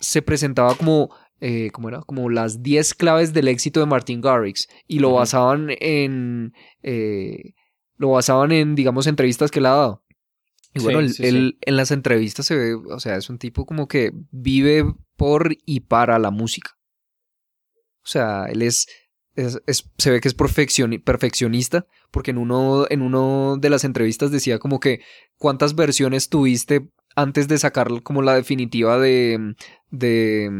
[0.00, 2.02] se presentaba como, eh, ¿cómo era?
[2.02, 6.52] Como las 10 claves del éxito de Martin Garrix y lo basaban en,
[6.82, 7.54] eh,
[7.96, 10.04] lo basaban en, digamos, entrevistas que él ha dado.
[10.74, 11.28] Y bueno, él, sí, sí.
[11.28, 14.84] él en las entrevistas se ve, o sea, es un tipo como que vive
[15.16, 16.72] por y para la música.
[18.04, 18.86] O sea, él es,
[19.36, 23.84] es- es- se ve que es perfeccioni- perfeccionista, porque en uno, en uno de las
[23.84, 25.00] entrevistas decía como que
[25.38, 29.54] cuántas versiones tuviste antes de sacar como la definitiva de,
[29.90, 30.50] de,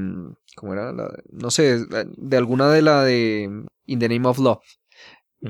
[0.56, 0.92] ¿cómo era?
[0.92, 1.84] La- no sé,
[2.16, 3.50] de alguna de la de
[3.86, 4.60] In the Name of Love.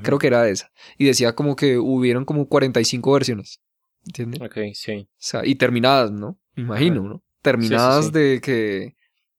[0.03, 0.73] Creo que era esa.
[0.99, 3.61] Y decía como que hubieron como 45 versiones.
[4.05, 4.41] ¿Entiendes?
[4.43, 5.09] Ok, sí.
[5.11, 6.39] O sea, y terminadas, ¿no?
[6.55, 7.23] Me imagino, ¿no?
[7.41, 8.11] Terminadas sí.
[8.13, 8.96] de que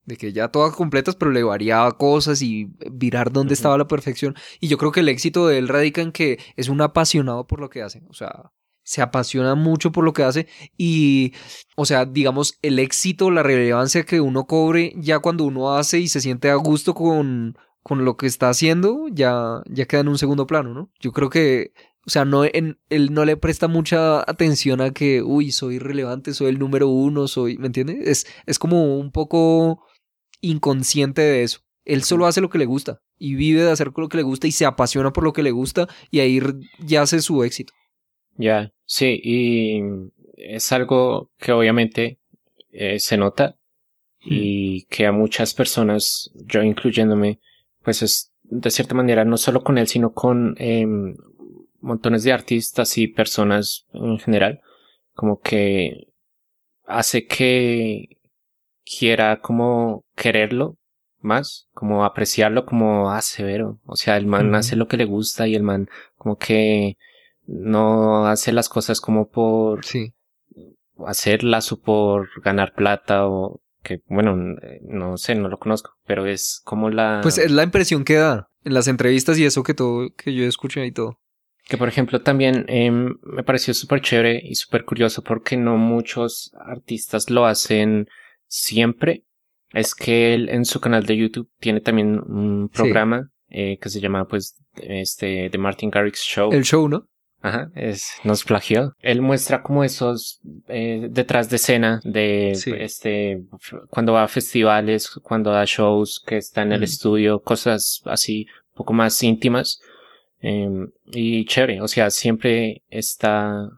[0.07, 4.35] de que ya todas completas, pero le variaba cosas y virar dónde estaba la perfección.
[4.59, 7.59] Y yo creo que el éxito de él radica en que es un apasionado por
[7.59, 8.01] lo que hace.
[8.07, 8.51] O sea,
[8.83, 11.33] se apasiona mucho por lo que hace y,
[11.75, 16.07] o sea, digamos, el éxito, la relevancia que uno cobre ya cuando uno hace y
[16.07, 20.17] se siente a gusto con, con lo que está haciendo, ya, ya queda en un
[20.17, 20.89] segundo plano, ¿no?
[21.01, 21.73] Yo creo que,
[22.05, 26.33] o sea, no, en, él no le presta mucha atención a que, uy, soy relevante,
[26.33, 28.07] soy el número uno, soy, ¿me entiendes?
[28.07, 29.83] Es, es como un poco
[30.41, 31.59] inconsciente de eso.
[31.85, 34.47] Él solo hace lo que le gusta y vive de hacer lo que le gusta
[34.47, 37.73] y se apasiona por lo que le gusta y ahí r- yace su éxito.
[38.35, 39.81] Ya, sí, y
[40.35, 42.19] es algo que obviamente
[42.71, 43.55] eh, se nota
[44.19, 47.39] y que a muchas personas, yo incluyéndome,
[47.83, 51.15] pues es de cierta manera no solo con él, sino con em,
[51.79, 54.61] montones de artistas y personas en general,
[55.13, 56.09] como que
[56.85, 58.16] hace que
[58.99, 60.75] quiera como quererlo
[61.19, 65.47] más, como apreciarlo como ah, severo, o sea, el man hace lo que le gusta
[65.47, 66.95] y el man como que
[67.45, 70.13] no hace las cosas como por Sí.
[71.05, 76.25] hacerlas o por ganar plata o que bueno, eh, no sé, no lo conozco, pero
[76.25, 79.73] es como la Pues es la impresión que da en las entrevistas y eso que
[79.73, 81.19] todo, que yo escuché y todo.
[81.69, 86.51] que por ejemplo también em, me pareció súper chévere y súper curioso porque no muchos
[86.59, 88.07] artistas lo hacen
[88.47, 89.23] siempre.
[89.73, 92.77] Es que él en su canal de YouTube tiene también un Sí.
[92.77, 96.51] programa eh, que se llama pues este The Martin Garrix Show.
[96.51, 97.07] El show, ¿no?
[97.41, 98.93] Ajá, es, nos plagió.
[98.99, 102.71] Él muestra como esos eh, detrás de escena de Sí.
[102.77, 103.43] este
[103.89, 108.77] cuando va a festivales, cuando da shows, que está en el estudio, cosas así un
[108.77, 109.79] poco más íntimas.
[110.41, 113.69] Em, y chévere, o sea, siempre está,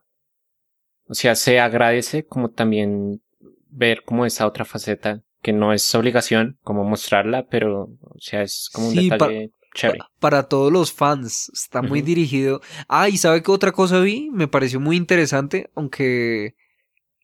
[1.08, 3.22] o sea, se agradece como también
[3.70, 8.70] ver como esa otra faceta que no es obligación como mostrarla, pero o sea, es
[8.74, 10.00] como un Sí, detalle chévere.
[10.00, 12.60] Pa- Para todos los fans, está muy dirigido.
[12.88, 14.30] Ah, y ¿sabe qué otra cosa vi?
[14.32, 16.56] Me pareció muy interesante, aunque,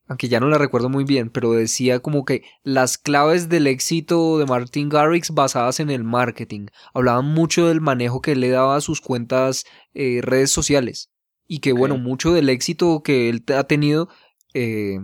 [0.08, 4.38] aunque ya no la recuerdo muy bien, pero decía como que las claves del éxito
[4.38, 6.68] de Martin Garrix basadas en el marketing.
[6.94, 11.10] Hablaban mucho del manejo que él le daba a sus cuentas eh, redes sociales.
[11.48, 14.08] Y que, bueno, mucho del éxito que él ha tenido
[14.54, 14.98] eh,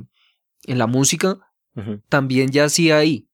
[0.67, 1.39] en la música
[2.09, 3.29] también ya hacía ahí.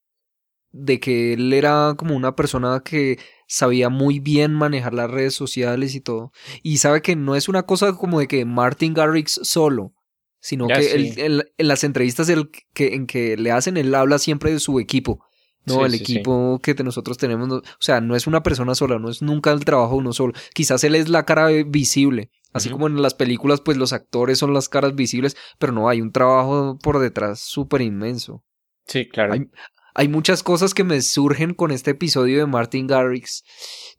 [0.71, 5.95] De que él era como una persona que sabía muy bien manejar las redes sociales
[5.95, 6.31] y todo.
[6.61, 9.93] Y sabe que no es una cosa como de que Martin Garrix solo,
[10.39, 10.95] sino Ya, que sí.
[10.95, 14.59] él- él- en las entrevistas él- que, en que le hacen, él habla siempre de
[14.59, 15.25] su equipo.
[15.65, 18.75] No, Sí, el sí, equipo que nosotros tenemos, no- o sea, no es una persona
[18.75, 20.33] sola, no es nunca el trabajo de uno solo.
[20.53, 24.53] Quizás él es la cara visible, así como en las películas, pues los actores son
[24.53, 28.43] las caras visibles, pero no, hay un trabajo por detrás súper inmenso.
[28.85, 29.33] Sí, claro.
[29.33, 29.49] Hay-
[29.95, 33.43] Hay muchas cosas que me surgen con este episodio de Martin Garrix.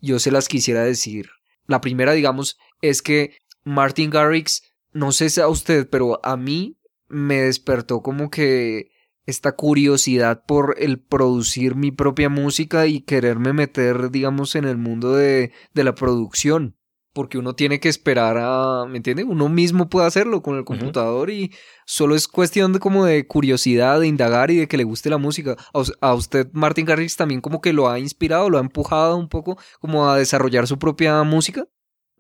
[0.01, 1.29] Yo se las quisiera decir.
[1.67, 6.79] La primera, digamos, es que Martin Garrix, no sé si a usted, pero a mí
[7.09, 8.93] me despertó como que
[9.27, 15.13] esta curiosidad por el producir mi propia música y quererme meter, digamos, en el mundo
[15.15, 16.77] de, de la producción.
[17.13, 19.25] Porque uno tiene que esperar a, ¿me entiende?
[19.25, 21.53] Uno mismo puede hacerlo con el computador y
[21.85, 25.19] solo es cuestión de como de curiosidad, de indagar y de que le guste la
[25.19, 25.57] música.
[25.75, 29.17] A, us- a usted, Martin Garrix, también como que lo ha inspirado, lo ha empujado
[29.17, 31.67] un poco como a desarrollar su propia música.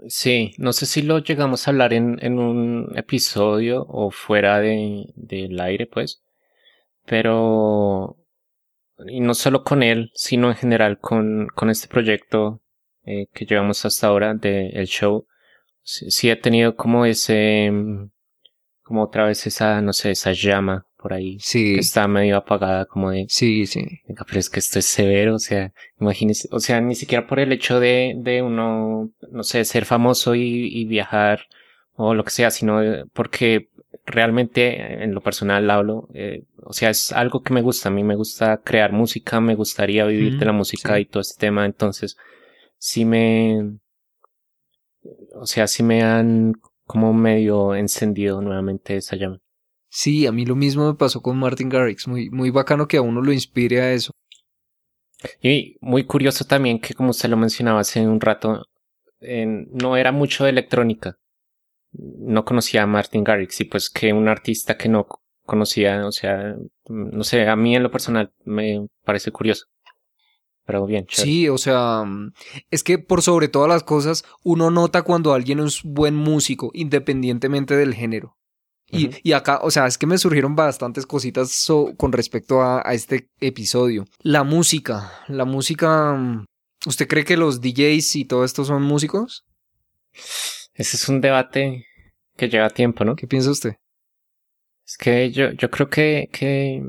[0.08, 5.04] Sí, no sé si lo llegamos a hablar en, en un episodio o fuera de,
[5.14, 6.22] del aire, pues.
[7.06, 8.16] Pero,
[9.06, 12.60] y no solo con él, sino en general con, con este proyecto
[13.04, 15.26] eh, que llevamos hasta ahora del show.
[15.82, 18.10] Sí, sí he tenido como ese, mm,
[18.82, 22.84] como otra vez esa, no sé, esa llama por ahí Sí, que está medio apagada
[22.84, 23.84] como de sí, sí.
[24.06, 27.52] Pero es que esto es severo, o sea, imagínese, o sea, ni siquiera por el
[27.52, 31.40] hecho de, de uno, no sé, ser famoso y, y viajar
[31.94, 33.68] o lo que sea, sino eh, porque
[34.06, 37.92] realmente eh, en lo personal hablo, eh, o sea, es algo que me gusta, a
[37.92, 41.02] mí me gusta crear música, me gustaría vivir de la música sí.
[41.02, 42.16] y todo este tema, entonces
[42.80, 43.78] sí me,
[45.34, 46.54] o sea, sí me han
[46.86, 49.38] como medio encendido nuevamente esa llama.
[49.88, 52.06] Sí, a mí lo mismo me pasó con Martin Garrix.
[52.08, 54.12] Muy, muy bacano que a uno lo inspire a eso.
[55.42, 58.66] Y muy curioso también que, como usted lo mencionaba hace un rato,
[59.20, 61.18] en- no era mucho de electrónica.
[61.92, 65.06] No conocía a Martin Garrix y pues que un artista que no
[65.46, 66.56] conocía, o sea,
[66.88, 69.66] no sé, a mí en lo personal me parece curioso.
[70.64, 71.30] Pero bien, chévere.
[71.30, 72.32] Sí, o sea, mm,
[72.70, 77.76] es que por sobre todas las cosas, uno nota cuando alguien es buen músico, independientemente
[77.76, 78.36] del género.
[78.92, 82.82] Y, y acá, o sea, es que me surgieron bastantes cositas so- con respecto a,
[82.84, 84.04] a este episodio.
[84.22, 86.44] La música, la música, mm,
[86.86, 89.44] ¿usted cree que los DJs y todo esto son músicos?
[90.74, 91.84] Ese es un debate
[92.36, 93.14] que lleva tiempo, ¿no?
[93.14, 93.74] ¿Qué piensa usted?
[94.86, 96.82] Es que yo, yo creo que, que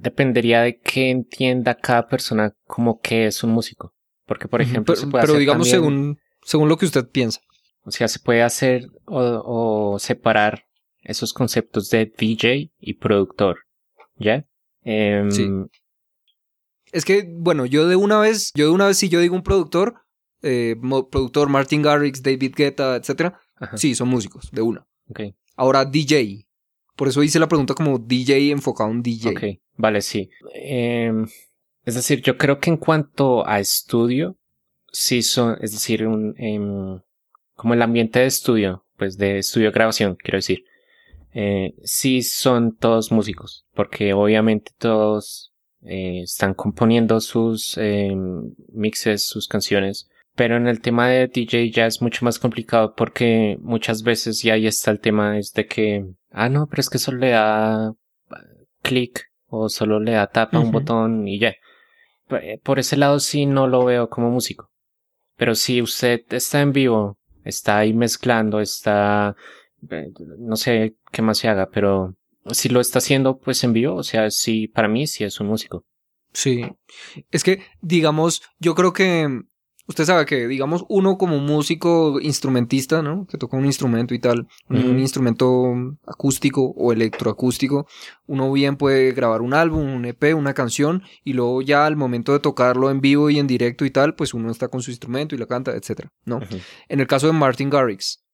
[0.00, 3.92] dependería de que entienda cada persona como que es un músico.
[4.26, 7.08] Porque, por ejemplo, pero, se puede pero hacer digamos también- según, según lo que usted
[7.10, 7.40] piensa.
[7.84, 10.64] O sea, se puede hacer o, o separar
[11.02, 13.58] esos conceptos de DJ y productor.
[14.16, 14.46] ¿Ya?
[14.82, 15.48] Em, Sí.
[16.92, 19.42] Es que, bueno, yo de una vez, yo de una vez si yo digo un
[19.42, 19.96] productor,
[20.42, 20.76] eh,
[21.10, 23.40] productor Martin Garrix, David Guetta, etcétera,
[23.74, 24.86] sí, son músicos, de una.
[25.10, 25.20] ok,
[25.56, 26.46] Ahora DJ.
[26.96, 29.30] Por eso hice la pregunta como DJ enfocado en DJ.
[29.30, 29.42] ok,
[29.76, 30.30] vale, sí.
[30.54, 31.26] Em,
[31.84, 34.36] es decir, yo creo que en cuanto a estudio,
[34.92, 37.00] sí son, es decir, un, em,
[37.54, 40.64] como el ambiente de estudio, pues de estudio grabación, quiero decir,
[41.34, 49.48] eh, sí son todos músicos, porque obviamente todos eh, están componiendo sus em, mixes, sus
[49.48, 54.42] canciones, pero en el tema de DJ ya es mucho más complicado porque muchas veces
[54.42, 57.30] ya ahí está el tema es de que, ah, no, pero es que solo le
[57.30, 61.54] da eh, clic o solo le da tapa un botón y ya.
[62.28, 64.70] P- Por ese lado sí no lo veo como músico.
[65.36, 69.34] Pero si usted está en vivo, está ahí mezclando, está,
[69.90, 72.14] eh, no sé qué más se haga, pero
[72.50, 75.48] si lo está haciendo pues en vivo, o sea, sí, para mí sí es un
[75.48, 75.84] músico.
[76.32, 76.64] Sí.
[77.30, 79.28] Es que, digamos, yo creo que
[79.86, 83.26] usted sabe que, digamos, uno como músico instrumentista, ¿no?
[83.26, 85.74] Que toca un instrumento y tal, un, instrumento
[86.06, 87.86] acústico o electroacústico,
[88.26, 92.32] uno bien puede grabar un álbum, un EP, una canción, y luego ya al momento
[92.32, 95.34] de tocarlo en vivo y en directo y tal, pues uno está con su instrumento
[95.34, 96.40] y lo canta, etcétera, ¿no?
[96.88, 98.24] En el caso de Martin Garrix,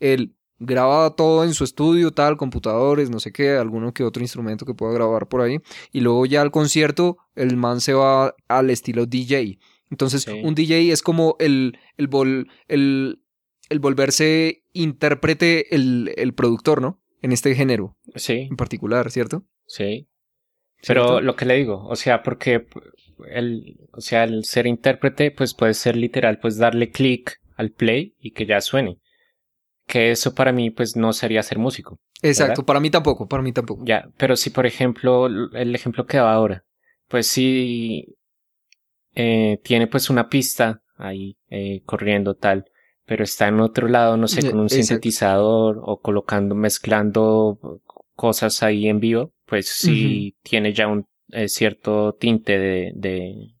[0.00, 4.64] él graba todo en su estudio, tal, computadores, no sé qué, alguno que otro instrumento
[4.64, 5.58] que pueda grabar por ahí,
[5.92, 9.58] y luego ya al concierto el man se va al estilo DJ.
[9.92, 10.40] Entonces, Sí.
[10.42, 13.20] un DJ es como el, el, vol- el,
[13.68, 17.00] el volverse intérprete, el, el productor, ¿no?
[17.20, 19.44] En este género Sí, en particular, ¿cierto?
[19.66, 20.08] sí.
[20.84, 21.20] Pero ¿Cierto?
[21.20, 22.66] lo que le digo, o sea, porque
[23.30, 28.16] el, o sea, el ser intérprete, pues puede ser literal, pues darle clic al play
[28.18, 28.98] y que ya suene.
[29.86, 32.00] Que eso para mí, pues no sería ser músico.
[32.22, 32.64] Exacto, ¿verdad?
[32.66, 33.84] para mí tampoco, para mí tampoco.
[33.86, 36.64] Ya, pero si por ejemplo, el ejemplo que daba ahora,
[37.08, 38.16] pues si
[39.14, 42.66] eh, tiene pues una pista ahí eh, corriendo tal,
[43.04, 44.86] pero está en otro lado, no sé, Eh, con un exacto.
[44.86, 47.58] sintetizador o colocando, mezclando
[48.14, 53.54] cosas ahí en vivo, pues sí tiene ya un eh, cierto tinte de, de,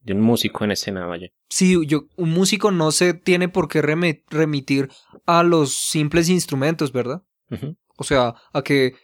[0.00, 1.28] de un músico en escena, vaya.
[1.48, 4.88] Sí, yo, un músico no se tiene por qué remitir
[5.26, 7.22] a los simples instrumentos, ¿verdad?
[7.96, 8.94] O sea, a que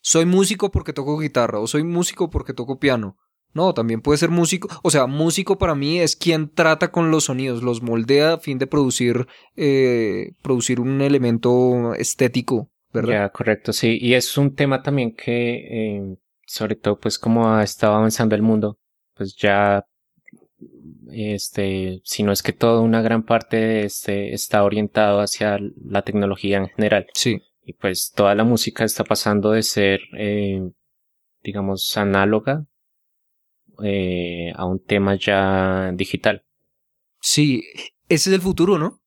[0.00, 3.16] soy músico porque toco guitarra o soy músico porque toco piano.
[3.52, 4.68] No, también puede ser músico.
[4.82, 8.58] O sea, músico para mí es quien trata con los sonidos, los moldea a fin
[8.58, 13.12] de producir, eh, producir un elemento estético, ¿verdad?
[13.12, 13.98] Ya, correcto, sí.
[14.00, 18.42] Y es un tema también que, eh, sobre todo, pues como ha estado avanzando el
[18.42, 18.78] mundo,
[19.16, 19.84] pues ya,
[21.10, 26.02] este, si no es que toda una gran parte de este está orientado hacia la
[26.02, 27.06] tecnología en general.
[27.14, 30.70] Sí, Y pues toda la música está pasando de ser, eh,
[31.42, 32.66] digamos, análoga
[33.82, 36.44] eh, a un tema ya digital.
[37.20, 37.64] sí.
[38.08, 39.00] Ese es el futuro, ¿no?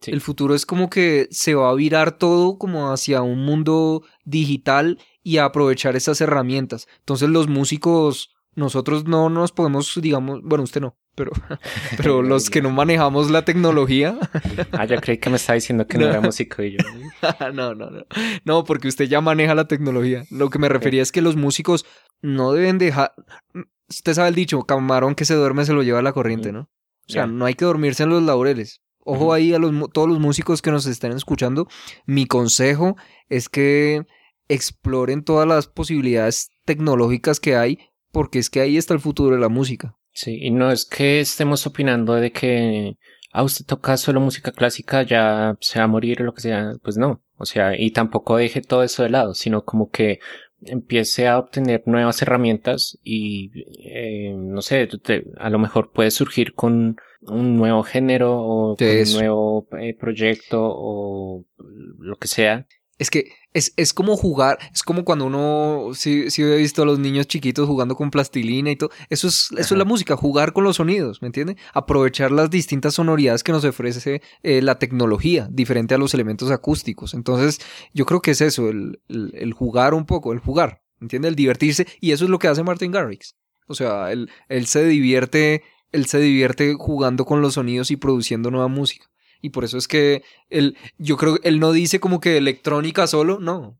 [0.00, 0.10] Sí.
[0.10, 4.98] El futuro es como que se va a virar todo como hacia un mundo digital
[5.22, 6.88] y a aprovechar esas herramientas.
[7.00, 11.32] Entonces los músicos nosotros no nos podemos, digamos, bueno, usted no, pero,
[11.96, 14.16] pero los que no manejamos la tecnología.
[14.72, 16.78] ah, yo creí que me estaba diciendo que no, era músico y yo.
[17.52, 18.06] no, no, no.
[18.44, 20.24] No, porque usted ya maneja la tecnología.
[20.30, 21.84] Lo que me refería es que los músicos
[22.22, 23.12] no deben dejar.
[23.88, 26.68] Usted sabe el dicho, camarón que se duerme se lo lleva a la corriente, ¿no?
[27.08, 28.82] O sea, no hay que dormirse en los laureles.
[28.98, 31.66] Ojo ahí a los, todos los músicos que nos estén escuchando.
[32.04, 32.96] Mi consejo
[33.30, 34.02] es que
[34.48, 37.78] exploren todas las posibilidades tecnológicas que hay,
[38.12, 39.96] porque es que ahí está el futuro de la música.
[40.12, 42.96] Sí, y no es que estemos opinando de que
[43.32, 46.40] a ah, usted toca solo música clásica, ya se va a morir o lo que
[46.40, 46.72] sea.
[46.82, 47.22] Pues no.
[47.36, 50.18] O sea, y tampoco deje todo eso de lado, sino como que
[50.62, 53.50] empiece a obtener nuevas herramientas y
[53.84, 54.88] eh, no sé,
[55.38, 61.44] a lo mejor puede surgir con un nuevo género o un nuevo eh, proyecto o
[61.98, 62.66] lo que sea.
[62.98, 66.86] Es que es, es, como jugar, es como cuando uno, si, si he visto a
[66.86, 70.52] los niños chiquitos jugando con plastilina y todo, eso es, eso es la música, jugar
[70.52, 71.56] con los sonidos, ¿me entiende?
[71.72, 77.14] Aprovechar las distintas sonoridades que nos ofrece eh, la tecnología, diferente a los elementos acústicos.
[77.14, 77.60] Entonces,
[77.94, 81.28] yo creo que es eso, el, el, jugar un poco, el jugar, ¿me entiende?
[81.28, 83.36] El divertirse, y eso es lo que hace Martin Garrix.
[83.66, 88.50] O sea, él, él se divierte, él se divierte jugando con los sonidos y produciendo
[88.50, 89.06] nueva música.
[89.40, 93.06] Y por eso es que él, yo creo que él no dice como que electrónica
[93.06, 93.78] solo, no.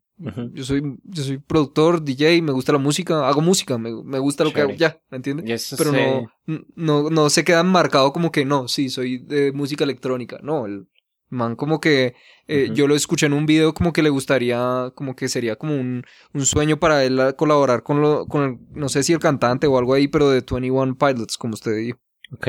[0.53, 4.51] Yo soy, yo soy productor, DJ, me gusta la música, hago música, me, gusta lo
[4.51, 5.73] que hago, ya, ¿me entiendes?
[5.77, 10.37] Pero no, no, no se queda marcado como que no, sí, soy de música electrónica.
[10.43, 10.87] No, el
[11.29, 12.15] man como que
[12.47, 15.75] eh, yo lo escuché en un video como que le gustaría, como que sería como
[15.75, 19.67] un, un sueño para él colaborar con lo, con el, no sé si el cantante
[19.67, 21.99] o algo ahí, pero de 21 Pilots, como usted dijo.
[22.33, 22.47] Ok.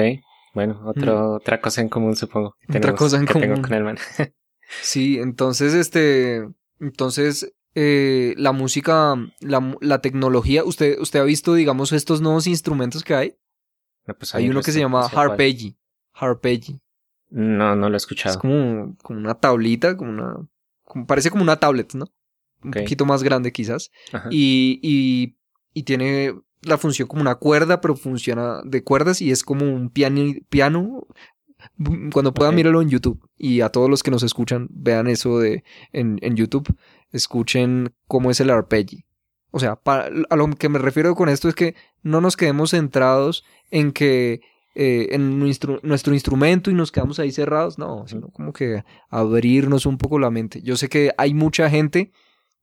[0.52, 2.56] Bueno, otro, otra cosa en común, supongo.
[2.68, 3.62] otra cosa en común.
[3.62, 3.98] con el man.
[4.82, 6.48] sí, entonces, este,
[6.80, 13.04] entonces, eh, la música, la, la, tecnología, usted, usted ha visto, digamos, estos nuevos instrumentos
[13.04, 13.36] que hay.
[14.18, 15.76] pues hay uno que se llama Harpeggi.
[16.12, 16.80] Harpeggi.
[17.28, 18.34] No, no lo he escuchado.
[18.34, 20.48] Es como, como una tablita, como una,
[21.06, 22.06] parece como una tablet, ¿no?
[22.62, 23.90] Un poquito más grande quizás.
[24.30, 25.38] Y, y,
[25.72, 29.90] y tiene la función como una cuerda, pero funciona de cuerdas y es como un
[29.90, 30.32] piano.
[30.48, 31.06] piano.
[32.12, 33.28] Cuando puedan, míralo en YouTube.
[33.36, 36.74] Y a todos los que nos escuchan, vean eso de en, en YouTube.
[37.12, 39.04] Escuchen cómo es el arpeggi.
[39.50, 43.44] O sea, a lo que me refiero con esto es que no nos quedemos centrados
[43.70, 44.40] en que
[44.76, 47.78] eh, en nuestro, nuestro instrumento y nos quedamos ahí cerrados.
[47.78, 50.62] No, sino como que abrirnos un poco la mente.
[50.62, 52.12] Yo sé que hay mucha gente,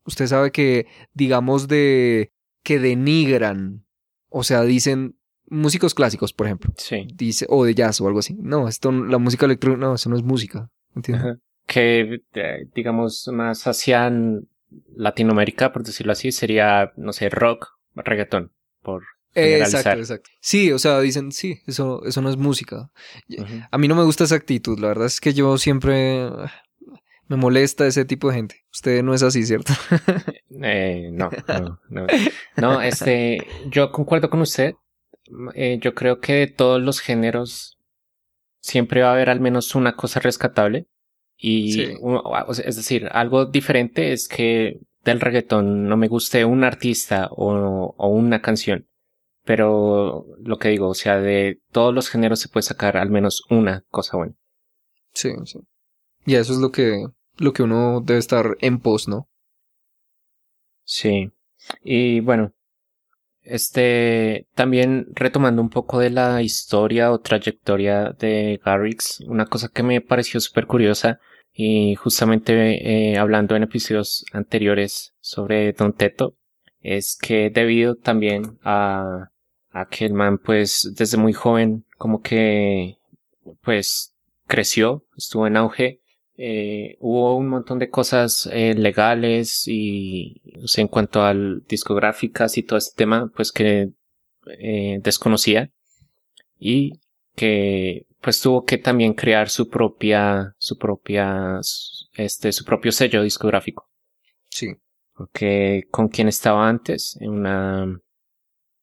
[0.05, 2.31] usted sabe que, digamos, de
[2.63, 3.85] que denigran
[4.29, 5.17] o sea, dicen
[5.49, 6.73] músicos clásicos, por ejemplo.
[6.77, 7.07] Sí.
[7.13, 8.35] Dice, o de jazz o algo así.
[8.39, 10.69] No, esto, la música electrónica, no, eso no es música.
[10.95, 11.37] ¿Entiendes?
[11.65, 14.11] Que, eh, digamos, más hacia
[14.95, 20.29] Latinoamérica, por decirlo así, sería, no sé, rock, reggaetón, por Exacto, exacto.
[20.39, 22.89] Sí, o sea, dicen, sí, eso, eso no es música.
[23.69, 26.29] A mí no me gusta esa actitud, la verdad es que yo siempre
[27.27, 28.65] me molesta ese tipo de gente.
[28.71, 29.73] Usted no es así, ¿cierto?
[30.63, 32.07] eh, no, no, no.
[32.55, 34.75] No, este, yo concuerdo con usted.
[35.55, 37.77] Eh, yo creo que de todos los géneros
[38.61, 40.87] siempre va a haber al menos una cosa rescatable.
[41.39, 47.93] Y, es decir, algo diferente es que del reggaetón no me guste un artista o,
[47.95, 48.87] o una canción.
[49.43, 53.43] Pero lo que digo, o sea, de todos los géneros se puede sacar al menos
[53.49, 54.33] una cosa buena.
[55.13, 55.59] Sí, sí.
[56.25, 57.05] Y eso es lo que
[57.37, 59.29] lo que uno debe estar en pos, ¿no?
[60.83, 61.31] Sí.
[61.83, 62.53] Y bueno,
[63.41, 69.83] este, también retomando un poco de la historia o trayectoria de Garrix, una cosa que
[69.83, 71.19] me pareció súper curiosa
[71.53, 76.35] y justamente eh, hablando en episodios anteriores sobre Don Teto,
[76.81, 79.31] es que debido también a,
[79.71, 82.97] a que el man pues desde muy joven como que
[83.61, 84.13] pues
[84.45, 86.01] creció, estuvo en auge
[86.39, 90.39] eh, hubo un montón de cosas eh, legales y
[90.77, 93.89] en cuanto al discográficas y todo este tema, pues que
[94.59, 95.71] eh, desconocía
[96.59, 96.99] y
[97.35, 101.59] que pues tuvo que también crear su propia, su propia,
[102.13, 103.89] este, su propio sello discográfico.
[104.49, 104.75] Sí.
[105.15, 107.99] Porque con quien estaba antes, en una,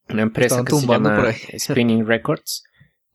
[0.08, 2.64] una empresa que se llama Spinning Records,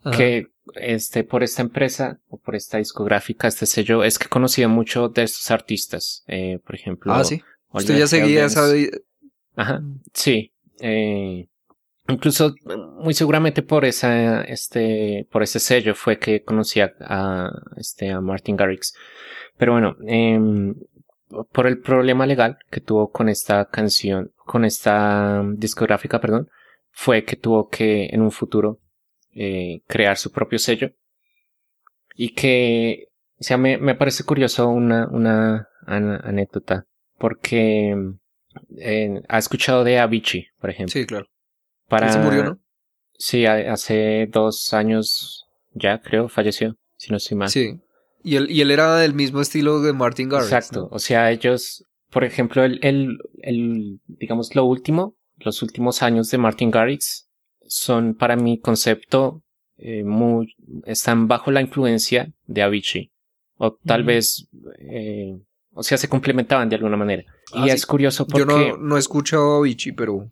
[0.16, 4.70] que este, por esta empresa o por esta discográfica, este sello, es que he conocido
[4.70, 6.24] mucho de estos artistas.
[6.28, 7.14] Eh, por ejemplo.
[7.14, 7.42] Ah, sí.
[7.72, 8.66] Usted ya seguía esa.
[9.56, 9.82] Ajá.
[10.14, 10.54] Sí.
[10.80, 11.48] Eh,
[12.08, 12.56] incluso,
[13.02, 18.56] muy seguramente por esa, este, por ese sello fue que conocí a, este, a Martin
[18.56, 18.94] Garrix.
[19.58, 20.40] Pero bueno, eh,
[21.52, 26.50] por el problema legal que tuvo con esta canción, con esta discográfica, perdón,
[26.92, 28.80] fue que tuvo que en un futuro
[29.36, 30.92] eh, crear su propio sello
[32.16, 33.08] y que,
[33.40, 36.86] o sea, me, me parece curioso una, una an- anécdota
[37.18, 37.96] porque
[38.78, 40.94] eh, ha escuchado de Avicii, por ejemplo.
[40.94, 41.28] Sí, claro.
[41.88, 42.12] Para...
[42.12, 42.60] Se murió, ¿no?
[43.18, 47.50] Sí, ha- hace dos años ya creo falleció, si no estoy mal.
[47.50, 47.80] Sí.
[48.24, 50.52] Y él, y él era del mismo estilo de Martin Garrix.
[50.52, 50.82] Exacto.
[50.82, 50.88] ¿no?
[50.92, 56.38] O sea, ellos, por ejemplo, el, el, el, digamos, lo último, los últimos años de
[56.38, 57.29] Martin Garrix
[57.70, 59.42] son para mi concepto
[59.78, 60.54] eh, muy,
[60.86, 63.12] están bajo la influencia de Avicii.
[63.58, 64.48] O tal vez,
[64.80, 65.38] eh,
[65.74, 67.24] o sea, se complementaban de alguna manera.
[67.54, 67.76] Ah, y sí.
[67.76, 70.30] es curioso Yo porque, no, no he escuchado Avicii, pero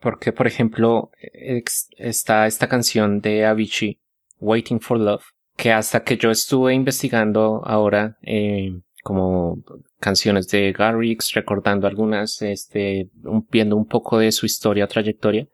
[0.00, 3.98] porque, por ejemplo, ex- está esta canción de Avicii,
[4.40, 5.24] Waiting for Love,
[5.56, 9.62] que hasta que yo estuve investigando ahora, eh, como
[10.00, 15.46] canciones de Garrix, recordando algunas, este, un- viendo un poco de su historia, trayectoria,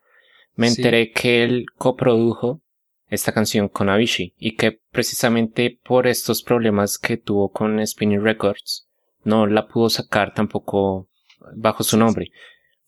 [0.57, 0.80] me Sí.
[0.80, 2.61] enteré que él coprodujo
[3.09, 8.88] esta canción con Avicii y que precisamente por estos problemas que tuvo con Spinning Records,
[9.24, 11.09] no la pudo sacar tampoco
[11.55, 12.30] bajo su nombre.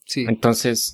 [0.07, 0.25] sí.
[0.29, 0.93] Entonces,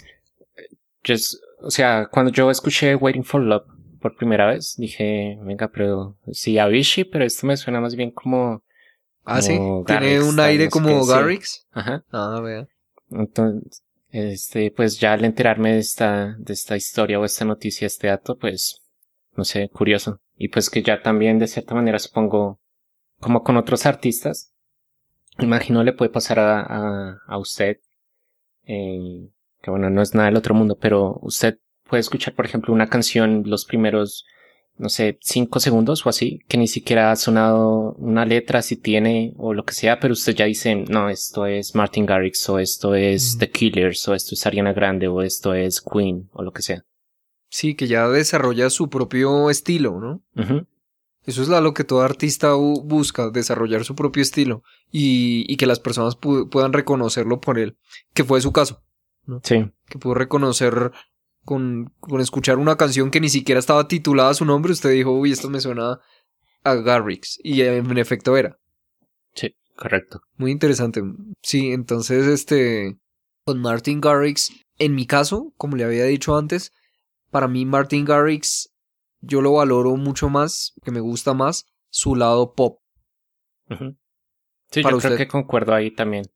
[1.04, 1.14] yo
[1.62, 3.66] o sea, cuando yo escuché Waiting for Love
[4.00, 8.62] por primera vez, dije, venga, pero sí, Avicii, pero esto me suena más bien como...
[9.24, 9.58] Ah, sí.
[9.86, 11.10] Tiene un aire como sí.
[11.10, 11.66] Garrix.
[11.72, 12.02] Ajá.
[12.10, 12.66] Ah, vea.
[13.10, 18.08] Entonces, este, pues ya al enterarme de esta, de esta historia o esta noticia, este
[18.08, 18.82] dato, pues,
[19.36, 20.20] no sé, curioso.
[20.36, 22.60] Y pues que ya también de cierta manera supongo,
[23.18, 24.52] como con otros artistas,
[25.38, 27.78] imagino le puede pasar a, a, a usted,
[28.64, 29.28] eh,
[29.62, 31.58] que bueno, no es nada del otro mundo, pero usted
[31.88, 34.24] puede escuchar, por ejemplo, una canción los primeros,
[34.80, 39.34] no sé, cinco segundos o así, que ni siquiera ha sonado una letra, si tiene,
[39.36, 42.94] o lo que sea, pero usted ya dice, no, esto es Martin Garrix, o esto
[42.94, 43.38] es Mm.
[43.38, 46.84] The Killers, o esto es Ariana Grande, o esto es Queen, o lo que sea.
[47.48, 50.22] Sí, que ya desarrolla su propio estilo, ¿no?
[51.26, 55.66] Eso es lo que todo artista bu- busca, desarrollar su propio estilo y, y que
[55.66, 57.76] las personas pu- puedan reconocerlo por él,
[58.14, 58.82] que fue su caso,
[59.42, 60.90] Sí, que pudo reconocer
[61.50, 65.10] con, con escuchar una canción que ni siquiera estaba titulada a su nombre, usted dijo,
[65.10, 65.98] uy, esto me suena
[66.62, 68.56] a Garrix, y en efecto era.
[69.34, 70.20] sí, correcto.
[70.36, 71.02] Muy interesante.
[71.42, 72.98] Sí, entonces, este,
[73.44, 76.70] con Martin Garrix, en mi caso, como le había dicho antes,
[77.32, 78.70] para mí Martin Garrix,
[79.20, 82.78] yo lo valoro mucho más, que me gusta más, su lado pop.
[84.70, 85.16] Sí, Para yo creo usted.
[85.16, 86.26] que concuerdo ahí también.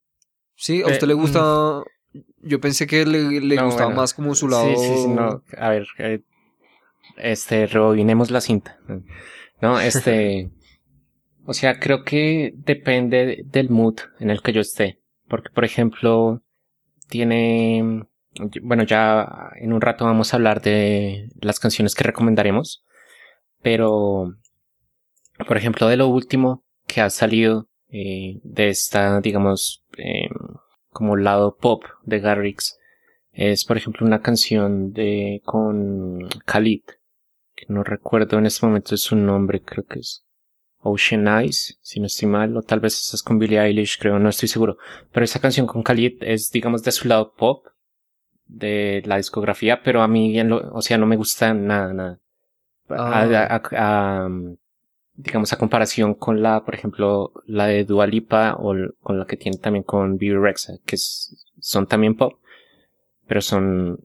[0.57, 1.83] Sí, a Eh, usted le gusta,
[2.43, 4.77] yo pensé que le, le No, gustaba bueno, más como su lado.
[4.77, 5.43] Sí, sí, sí, no.
[5.57, 6.21] A ver, eh,
[7.17, 8.79] este, rebobinemos la cinta.
[9.61, 10.51] No, este,
[11.47, 15.01] o sea, creo que depende del mood en el que yo esté.
[15.29, 16.43] Porque, por ejemplo,
[17.09, 18.05] tiene,
[18.63, 22.85] bueno, ya en un rato vamos a hablar de las canciones que recomendaremos.
[23.63, 24.35] Pero,
[25.47, 30.29] por ejemplo, de lo último que ha salido eh, de esta, digamos, eh,
[30.95, 32.79] como lado pop de Garrix,
[33.33, 36.83] es por ejemplo una canción de con Khalid,
[37.55, 40.25] que no recuerdo en este momento su nombre, creo que es
[40.79, 44.19] Ocean Eyes, si no estoy mal, o tal vez esa es con Billie Eilish, creo,
[44.19, 44.77] no estoy seguro.
[45.13, 47.67] Pero esa canción con Khalid es, digamos, de su lado pop
[48.47, 52.19] de la discografía, pero a mí, en lo- o sea, no me gusta nada, nada.
[52.89, 53.61] A- Ah.
[53.73, 54.29] a- a-
[55.17, 59.37] digamos, a comparación con la, por ejemplo, la de Dua Lipa o con la que
[59.37, 62.35] tiene también con Bibi Rexa, que es- son también pop,
[63.27, 63.99] pero son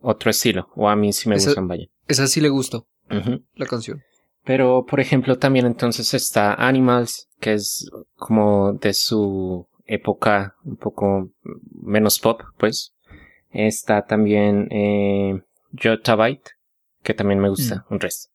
[0.00, 1.86] otro estilo, o a mí sí me Esa- gustan, vaya.
[2.08, 2.86] Esa sí le gustó,
[3.54, 4.02] la canción.
[4.44, 11.30] Pero, por ejemplo, también entonces está Animals, que es como de su época un poco
[11.82, 12.94] menos pop, pues.
[13.50, 15.42] Está también eh,
[15.82, 16.52] Jotabite,
[17.02, 18.29] que también me gusta un resto.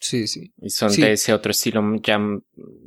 [0.00, 0.52] Sí, sí.
[0.58, 1.02] Y son Sí.
[1.02, 2.18] de ese otro estilo ya,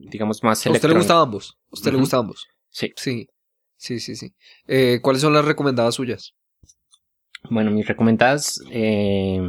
[0.09, 0.99] digamos, más ¿A usted le electrónico.
[0.99, 1.57] gusta ambos?
[1.65, 2.47] ¿A usted le gusta ambos?
[2.69, 2.93] Sí.
[2.95, 3.27] Sí,
[3.75, 4.33] sí, sí, sí.
[4.67, 6.33] Eh, ¿Cuáles son las recomendadas suyas?
[7.49, 9.41] Bueno, mis recomendadas, eh,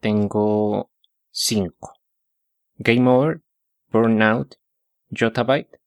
[0.00, 0.90] tengo
[1.30, 1.94] cinco.
[2.76, 3.40] Game Over,
[3.90, 4.56] Burnout,
[5.10, 5.80] Jotabite,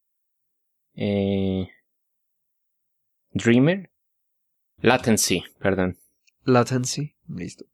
[0.94, 1.68] eh,
[3.32, 3.90] Dreamer,
[4.78, 5.96] Latency, perdón.
[6.44, 7.64] Latency, listo.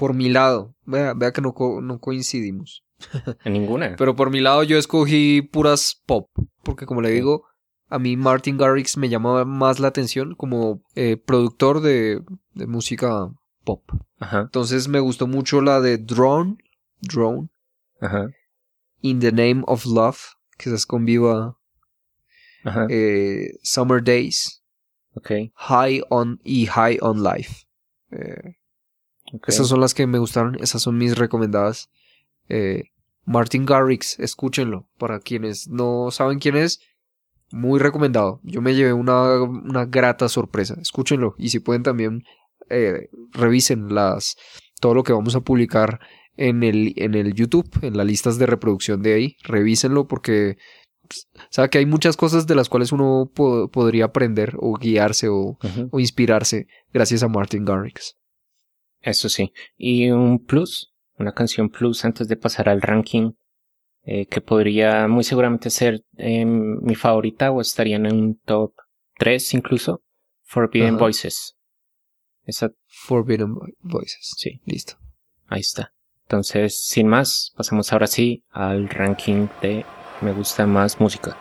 [0.00, 2.82] Por mi lado, vea, vea que no, co- no coincidimos.
[3.44, 3.96] En ninguna.
[3.98, 6.30] Pero por mi lado yo escogí puras pop,
[6.62, 7.44] porque como le digo,
[7.88, 12.22] a mí Martin Garrix me llama más la atención como eh, productor de,
[12.54, 13.28] de música
[13.64, 13.82] pop.
[14.18, 16.56] Ajá, Entonces me gustó mucho la de Drone,
[17.02, 17.48] Drone,
[18.00, 18.30] ajá,
[19.02, 20.18] In the Name of Love,
[20.58, 21.58] es con Viva,
[22.64, 22.86] ajá.
[22.90, 24.62] eh, Summer Days,
[25.14, 27.64] Ok, High on y High on Life.
[28.12, 28.56] Eh,
[29.46, 31.90] Esas son las que me gustaron, esas son mis recomendadas.
[32.48, 32.84] Eh,
[33.24, 34.88] Martin Garrix, escúchenlo.
[34.98, 36.80] Para quienes no saben quién es,
[37.52, 38.40] muy recomendado.
[38.42, 40.76] Yo me llevé una, una grata sorpresa.
[40.80, 41.34] Escúchenlo.
[41.38, 42.24] Y si pueden también
[42.68, 44.36] eh, revisen las
[44.80, 46.00] todo lo que vamos a publicar
[46.36, 49.36] en el, en el YouTube, en las listas de reproducción de ahí.
[49.42, 50.56] Revísenlo porque
[51.06, 55.28] pues, sabe que hay muchas cosas de las cuales uno po- podría aprender o guiarse
[55.28, 55.58] o,
[55.90, 58.16] o inspirarse gracias a Martin Garrix.
[59.00, 59.52] Eso sí.
[59.76, 63.32] Y un plus, una canción plus antes de pasar al ranking,
[64.02, 68.72] eh, que podría muy seguramente ser eh, mi favorita o estaría en un top
[69.18, 70.02] 3 incluso.
[70.44, 70.96] Forbidden.
[70.96, 71.56] Voices.
[72.44, 74.32] Esa, Forbidden Vo- Voices.
[74.36, 74.94] sí, Listo.
[75.46, 75.92] ahí está.
[76.22, 79.84] Entonces, sin más, pasamos ahora sí al ranking de
[80.22, 81.36] Me gusta más música.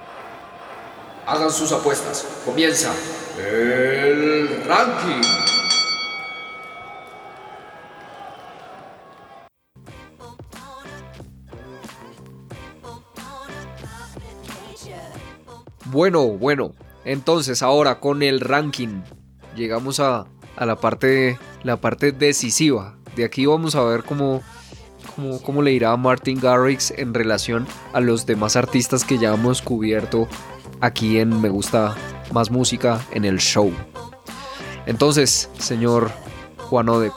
[1.26, 2.42] Hagan sus apuestas.
[2.46, 2.92] Comienza
[3.38, 5.22] el ranking.
[15.92, 16.74] Bueno, bueno.
[17.06, 19.02] Entonces ahora con el ranking
[19.56, 22.96] llegamos a, a la parte la parte decisiva.
[23.16, 24.42] De aquí vamos a ver cómo,
[25.16, 29.34] cómo, cómo le irá a Martin Garrix en relación a los demás artistas que ya
[29.34, 30.28] hemos cubierto
[30.80, 31.96] aquí en Me Gusta
[32.32, 33.72] Más Música en el show.
[34.86, 36.12] Entonces, señor
[36.58, 37.14] Juan Odep,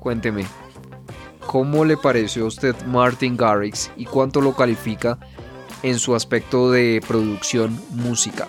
[0.00, 0.46] cuénteme,
[1.46, 5.18] ¿cómo le pareció a usted Martin Garrix y cuánto lo califica
[5.82, 8.48] en su aspecto de producción musical?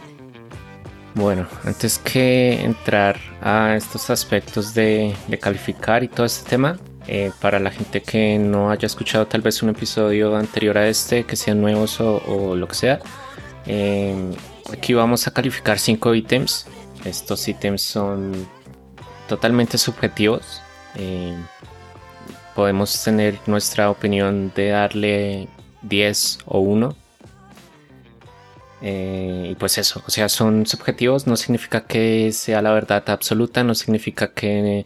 [1.15, 7.59] Bueno, antes que entrar a estos aspectos de, calificar y todo este tema, eh, para
[7.59, 11.61] la gente que no haya escuchado tal vez un episodio anterior a este, que sean
[11.61, 12.99] nuevos o, lo que sea,
[13.65, 14.15] eh,
[14.71, 16.67] aquí vamos a calificar cinco ítems.
[17.03, 18.47] Estos ítems son
[19.27, 20.61] totalmente subjetivos.
[20.95, 21.35] eh,
[22.55, 25.47] podemos tener nuestra opinión de darle
[25.81, 26.95] 10 o 1.
[28.81, 33.63] Eh, y pues eso, o sea, son subjetivos, no significa que sea la verdad absoluta,
[33.63, 34.85] no significa que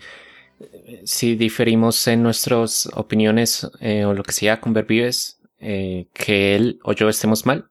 [0.60, 6.56] eh, si diferimos en nuestras opiniones eh, o lo que sea con Verbives, eh, que
[6.56, 7.70] él o yo estemos mal.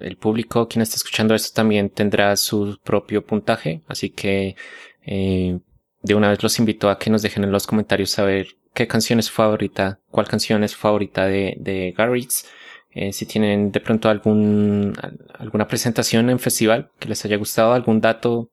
[0.00, 4.56] El público, quien está escuchando esto, también tendrá su propio puntaje, así que
[5.04, 9.18] de una vez los invito a que nos dejen en los comentarios saber qué canción
[9.18, 12.46] es favorita, cuál canción es favorita de, de Garrix.
[12.94, 17.72] Eh, si tienen de pronto algún, al- alguna presentación en festival que les haya gustado,
[17.72, 18.50] algún dato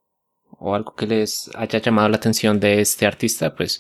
[0.58, 3.80] o algo que les haya llamado la atención de este artista, pues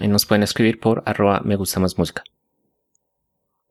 [0.00, 2.22] eh, nos pueden escribir por arroba me gusta más música.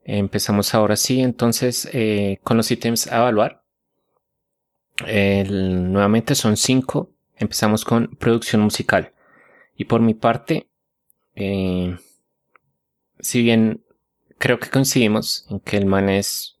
[0.04, 3.62] Empezamos ahora sí, entonces, eh, con los ítems a evaluar.
[5.06, 7.10] Nuevamente son cinco.
[7.36, 9.12] Empezamos con producción musical.
[9.76, 10.68] Y por mi parte,
[13.20, 13.84] si bien
[14.40, 16.56] creo que coincidimos en que el man es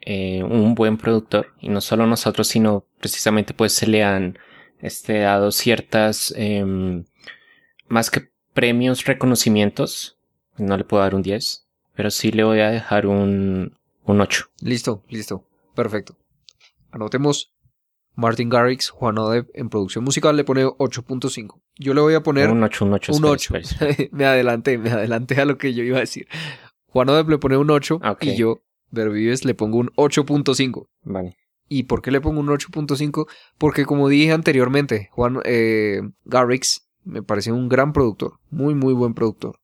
[0.00, 4.38] eh, un buen productor, y no solo nosotros, sino precisamente pues se le han
[4.80, 7.04] este, dado ciertas, em,
[7.88, 10.18] más que premios, reconocimientos,
[10.56, 14.46] no le puedo dar un 10, pero sí le voy a dejar un, un 8.
[14.62, 15.44] Listo, listo.
[15.74, 16.16] Perfecto.
[16.90, 17.52] Anotemos.
[18.14, 21.60] Martin Garrix, Juan Odeb en producción musical le pone 8.5.
[21.76, 23.12] Yo le voy a poner Un 8, un 8.
[23.12, 23.54] un 8.
[24.10, 26.26] me adelanté, me adelanté a lo que yo iba a decir.
[26.88, 30.88] Juan Odeb le pone un 8 Ah, y yo, Vervives, le pongo un 8.5.
[31.02, 31.36] Vale.
[31.68, 33.26] ¿Y por qué le pongo un 8.5?
[33.58, 39.14] Porque como dije anteriormente, Juan eh, Garrix me parece un gran productor, muy muy buen
[39.14, 39.58] productor.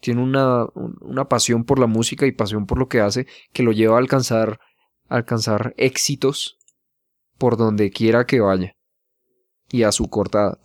[0.00, 3.62] Tiene una, un- una pasión por la música y pasión por lo que hace que
[3.62, 4.60] lo lleva a alcanzar,
[5.08, 6.58] a alcanzar éxitos
[7.38, 8.72] por donde quiera que vaya.
[9.70, 10.58] Y a su corta edad.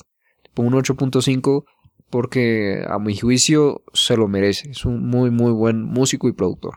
[0.43, 1.65] Le pongo un 8.5
[2.11, 4.69] porque a mi juicio se lo merece.
[4.69, 6.75] Es un muy muy buen músico y productor.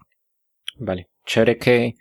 [0.78, 1.08] Vale.
[1.26, 1.94] Chévere que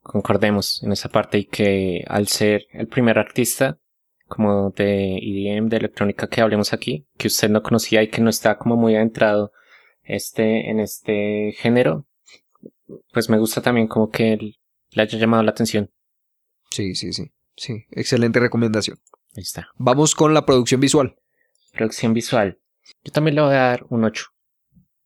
[0.00, 3.78] concordemos en esa parte y que al ser el primer artista
[4.26, 8.30] como de EDM, de electrónica que hablemos aquí, que usted no conocía y que no
[8.30, 9.52] está como muy adentrado
[10.04, 12.06] este, en este género,
[13.12, 14.56] pues me gusta también como que él
[14.90, 15.90] le haya llamado la atención.
[16.70, 17.32] Sí, sí, sí.
[17.56, 18.98] Sí, excelente recomendación.
[19.36, 19.68] Ahí está.
[19.76, 21.16] Vamos con la producción visual.
[21.72, 22.58] Producción visual.
[23.04, 24.26] Yo también le voy a dar un 8.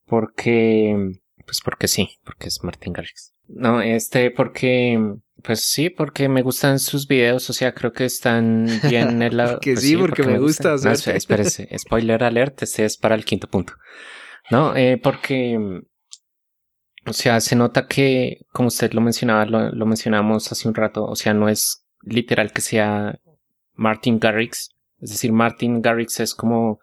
[0.06, 1.12] Porque,
[1.44, 3.32] pues porque sí, porque es Martin Garrix.
[3.46, 8.66] No, este, porque, pues sí, porque me gustan sus videos, o sea, creo que están
[8.88, 9.52] bien en la...
[9.52, 10.76] Porque pues sí, porque me gusta.
[10.76, 13.74] No, espérese, spoiler alert, este es para el quinto punto.
[14.50, 15.58] No, eh, porque,
[17.06, 21.04] o sea, se nota que, como usted lo mencionaba, lo, lo mencionamos hace un rato,
[21.04, 23.18] o sea, no es literal que sea
[23.74, 24.73] Martin Garrix,
[25.04, 26.80] es decir, Martin Garrix es como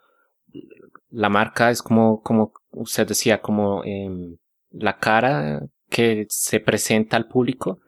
[1.10, 4.36] la marca es como, como usted decía, como em,
[4.70, 7.80] la cara que se presenta al público,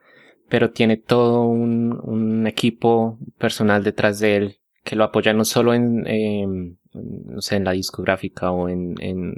[0.48, 6.06] pero tiene todo un, equipo personal detrás de él que lo apoya no solo en,
[6.08, 9.34] em, no sé, en la discográfica o en, en,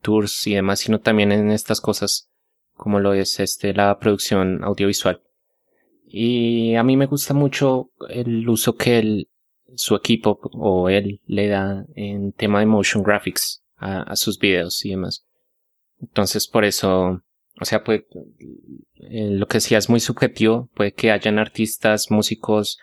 [0.00, 2.30] tours y demás, sino también en estas cosas
[2.74, 5.20] como lo es este la producción audiovisual.
[6.06, 9.28] Y a mí me gusta mucho el uso que el,
[9.74, 14.90] su equipo o él le da en tema de motion graphics a, sus videos y
[14.90, 15.26] demás.
[16.00, 17.22] Entonces por eso,
[17.60, 18.02] o sea, pues
[19.10, 22.78] eh, lo que decía es muy subjetivo, puede que hayan artistas, músicos,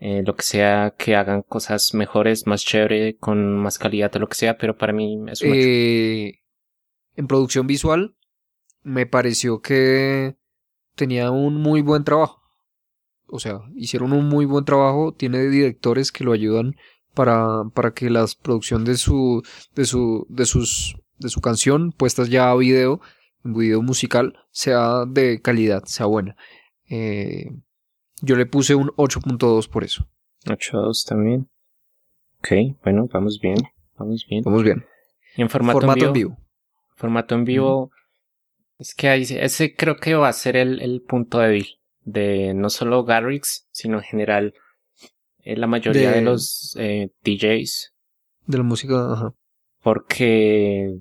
[0.00, 4.28] eh, lo que sea, que hagan cosas mejores, más chévere, con más calidad o lo
[4.28, 5.42] que sea, pero para mí es.
[5.42, 6.40] Eh,
[7.16, 8.14] en producción visual,
[8.82, 10.36] me pareció que
[10.94, 12.37] tenía un muy buen trabajo.
[13.28, 15.12] O sea, hicieron un muy buen trabajo.
[15.12, 16.76] Tiene directores que lo ayudan
[17.14, 19.42] para, para que la producción de su,
[19.74, 23.00] de su, de sus, de su canción, puestas ya a video,
[23.44, 26.36] en video musical, sea de calidad, sea buena.
[26.88, 27.50] Eh,
[28.22, 30.08] yo le puse un 8.2 por eso.
[30.46, 31.48] 8.2 también.
[32.38, 33.58] Ok, bueno, vamos bien,
[33.96, 34.42] vamos bien.
[34.44, 34.84] Vamos bien.
[35.36, 36.30] Y en formato, Formato en vivo.
[36.30, 36.48] en vivo.
[36.94, 37.90] Formato en vivo.
[38.78, 41.77] Es que ahí, ese creo que va a ser el, el punto débil
[42.10, 44.54] de no solo Garrix, sino en general
[45.44, 47.92] eh, la mayoría de, De- los eh, DJs.
[48.46, 49.34] De la música, ajá.
[49.82, 50.98] Porque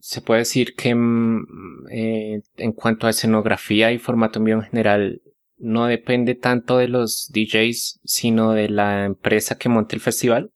[0.00, 1.46] se puede decir que mm,
[1.90, 5.22] eh, en cuanto a escenografía y formato en general,
[5.56, 10.50] no depende tanto de los DJs, sino de la empresa que monte el festival,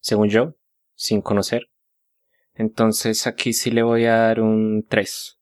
[0.00, 0.54] según yo,
[0.94, 1.68] sin conocer.
[2.54, 5.37] Entonces aquí sí le voy a dar un 3.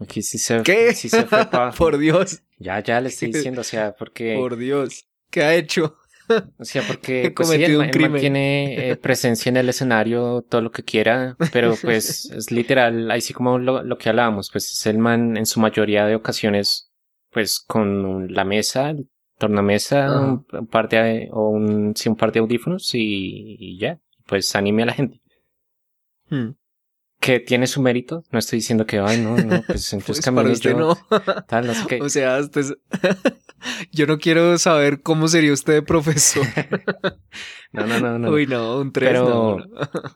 [0.00, 0.94] Aquí sí se, ¿Qué?
[0.94, 4.36] sí se fue pa- Por Dios, Ya, ya le estoy diciendo, o sea, porque...
[4.38, 5.06] por Dios.
[5.30, 5.96] ¿Qué ha hecho?
[6.58, 8.20] O sea, porque pues, sí, un crimen.
[8.20, 13.20] tiene eh, presencia en el escenario, todo lo que quiera, pero pues es literal, ahí
[13.20, 16.90] sí como lo, lo que hablábamos, pues es el man en su mayoría de ocasiones,
[17.30, 22.30] pues con la mesa, el tornamesa, un, un par de, o un, sí, un par
[22.32, 25.20] de audífonos y, y ya, pues anime a la gente.
[26.28, 26.50] Hmm.
[27.20, 30.50] Que tiene su mérito, no estoy diciendo que, ay, no, no, pues entonces Pues para
[30.50, 30.98] usted yo, no.
[31.48, 31.98] tal, no sé qué.
[32.02, 32.74] O sea, hasta es-
[33.92, 36.46] yo no quiero saber cómo sería usted de profesor.
[37.72, 38.30] No, no, no, no.
[38.30, 39.66] Uy, no, un 3 Pero- no, no.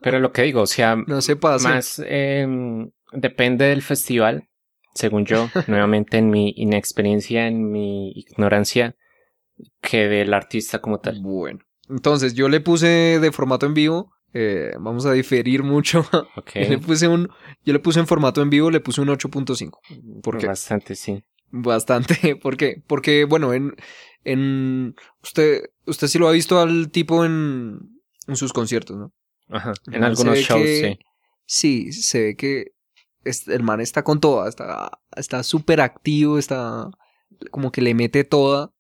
[0.01, 1.71] Pero lo que digo, o sea, No se pasa.
[1.71, 4.49] Más em, depende del festival,
[4.95, 8.95] según yo, nuevamente en mi inexperiencia, en mi ignorancia,
[9.81, 11.21] que del artista como tal.
[11.21, 11.59] Bueno.
[11.89, 14.13] Entonces, yo le puse de formato en vivo.
[14.35, 16.05] Eh, vamos a diferir mucho.
[16.65, 17.29] Yo le puse un,
[17.65, 19.79] yo le puse en formato en vivo, le puse un 8.5.
[20.23, 20.47] ¿Por qué?
[20.47, 21.23] Bastante, sí.
[21.51, 22.37] Bastante.
[22.43, 22.83] ¿Por qué?
[22.87, 23.75] Porque, bueno, en,
[24.25, 27.79] en, usted, usted sí lo ha visto al tipo en,
[28.27, 29.13] en sus conciertos, ¿no?
[29.51, 29.73] Ajá.
[29.87, 31.05] En man algunos shows, que- sí.
[31.45, 32.73] Sí, se ve que
[33.25, 36.89] es- el man está con toda, está está súper activo, está
[37.51, 38.71] como que le mete toda,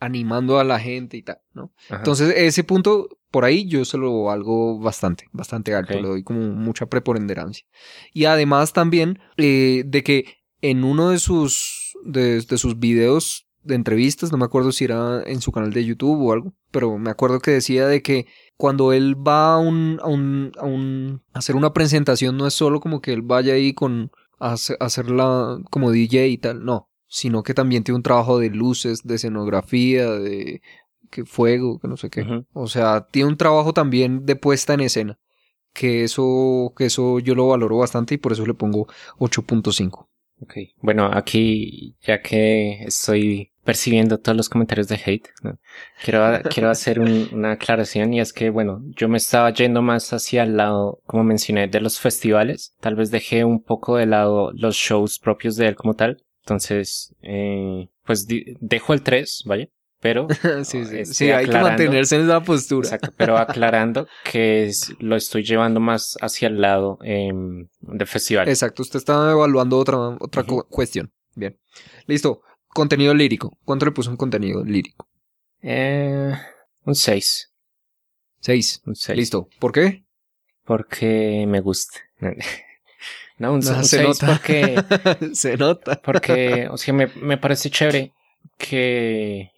[0.00, 1.72] animando a la gente y tal, ¿no?
[1.88, 1.96] Ajá.
[1.98, 6.40] Entonces, ese punto, por ahí yo se lo valgo bastante, bastante alto, le doy como
[6.40, 7.66] mucha preponderancia.
[8.12, 10.24] Y además también eh, de que
[10.60, 15.22] en uno de sus, de, de sus videos de entrevistas, no me acuerdo si era
[15.26, 18.26] en su canal de YouTube o algo, pero me acuerdo que decía de que
[18.56, 22.54] cuando él va a un, a un, a un, a hacer una presentación, no es
[22.54, 26.64] solo como que él vaya ahí con, a hace- a hacerla como DJ y tal,
[26.64, 30.60] no, sino que también tiene un trabajo de luces, de escenografía, de
[31.10, 32.22] que fuego, que no sé qué.
[32.52, 35.18] O sea, tiene un trabajo también de puesta en escena.
[35.72, 38.88] Que eso, que eso yo lo valoro bastante y por eso le pongo
[39.18, 40.08] 8.5.
[40.40, 40.54] Ok.
[40.80, 45.58] Bueno, aquí, ya que estoy percibiendo todos los comentarios de hate, ¿no?
[46.04, 50.12] quiero, quiero hacer un- una aclaración y es que, bueno, yo me estaba yendo más
[50.12, 52.74] hacia el lado, como mencioné, de los festivales.
[52.80, 56.24] Tal vez dejé un poco de lado los shows propios de él como tal.
[56.48, 59.70] Entonces, eh, pues dejo el 3, ¿vale?
[60.00, 60.28] Pero
[60.64, 62.86] sí, sí, Estoy sí, hay que mantenerse en esa postura.
[62.88, 68.48] Exacto, pero aclarando que es- lo estoy llevando más hacia el lado em, de festival.
[68.48, 71.12] Exacto, usted está evaluando otra, otra cu- cuestión.
[71.34, 71.58] Bien.
[72.06, 72.40] Listo.
[72.68, 73.58] Contenido lírico.
[73.64, 75.06] ¿Cuánto le puso un contenido lírico?
[75.62, 76.32] Eh,
[76.84, 77.52] un 6.
[78.40, 78.82] 6.
[78.86, 79.18] Un 6.
[79.18, 79.48] Listo.
[79.58, 80.04] ¿Por qué?
[80.64, 81.98] Porque me gusta.
[83.38, 84.26] No, un, No, un se 6 nota.
[84.26, 84.76] porque,
[85.34, 86.00] Se nota.
[86.02, 88.12] porque, o sea, me, me parece chévere
[88.56, 89.50] que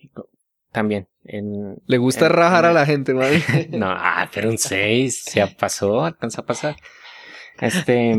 [0.73, 1.77] también en...
[1.87, 3.43] Le gusta en- rajar en- a la gente, madre.
[3.71, 6.77] No, ah, pero un 6, ya pasó, alcanza a pasar.
[7.61, 8.17] Este,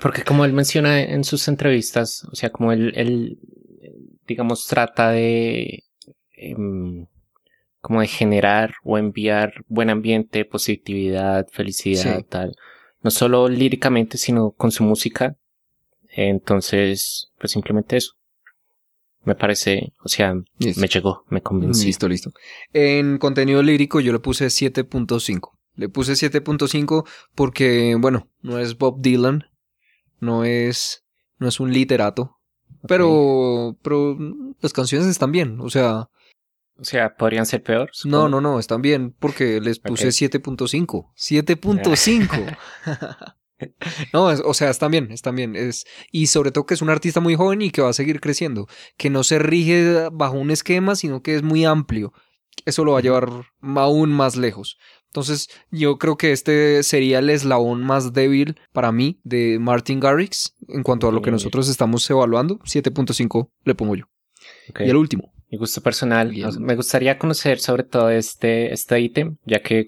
[0.00, 3.38] porque como él menciona en sus entrevistas, o sea, como él, él
[4.26, 5.82] digamos, trata de,
[6.36, 7.06] em,
[7.80, 12.24] como de generar o enviar buen ambiente, positividad, felicidad, Sí.
[12.28, 12.54] tal.
[13.02, 15.36] No solo líricamente, sino con su música.
[16.10, 18.12] Entonces, pues simplemente eso.
[19.24, 20.80] Me parece, o sea, Listo.
[20.80, 21.86] me llegó, me convencí.
[21.86, 22.32] Listo, listo.
[22.72, 25.50] En contenido lírico yo le puse 7.5.
[25.74, 29.44] Le puse 7.5 porque, bueno, no es Bob Dylan,
[30.20, 31.04] no es,
[31.38, 32.38] no es un literato,
[32.86, 34.16] pero, pero
[34.60, 36.08] las canciones están bien, o sea,
[36.80, 37.88] O sea, podrían ser peor.
[37.88, 38.28] no, supongo.
[38.28, 40.12] no, no, están bien porque les puse Ok.
[40.14, 41.10] 7.5.
[41.14, 42.56] 7.5.
[44.14, 45.54] No, es- o sea, están bien, están bien.
[45.54, 48.20] Es, y sobre todo que es un artista muy joven y que va a seguir
[48.20, 48.66] creciendo.
[48.96, 52.12] Que no se rige bajo un esquema, sino que es muy amplio.
[52.64, 53.28] Eso lo va a llevar
[53.60, 54.78] aún más lejos.
[55.08, 60.54] Entonces, yo creo que este sería el eslabón más débil para mí de Martin Garrix
[60.68, 62.60] en cuanto a lo que nosotros estamos evaluando.
[62.60, 64.04] 7.5 le pongo yo.
[64.78, 65.34] Y el último.
[65.50, 66.30] Mi gusto personal.
[66.30, 66.48] Bien.
[66.60, 69.86] Me gustaría conocer sobre todo este, este ítem, ya que,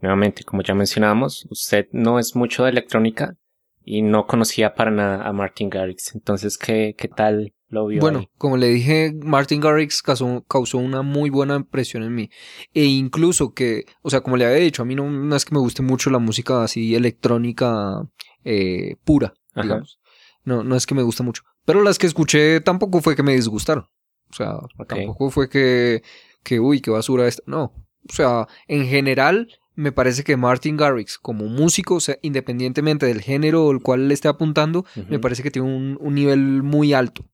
[0.00, 3.36] nuevamente, como ya mencionábamos, usted no es mucho de electrónica
[3.84, 6.14] y no conocía para nada a Martin Garrix.
[6.14, 8.28] Entonces, ¿qué, qué tal lo vio Bueno, ahí?
[8.38, 12.30] como le dije, Martin Garrix causó, causó una muy buena impresión en mí.
[12.72, 15.54] E incluso que, o sea, como le había dicho, a mí no, no es que
[15.54, 18.08] me guste mucho la música así electrónica
[18.44, 19.98] eh, pura, digamos.
[20.44, 21.42] No, no es que me guste mucho.
[21.64, 23.86] Pero las que escuché tampoco fue que me disgustaron.
[24.32, 24.56] O sea,
[24.96, 26.02] tampoco fue que,
[26.42, 27.42] que, uy, qué basura esta.
[27.46, 27.72] No.
[28.08, 33.20] O sea, en general, me parece que Martin Garrix, como músico, o sea, independientemente del
[33.20, 37.24] género al cual le esté apuntando, me parece que tiene un, un nivel muy alto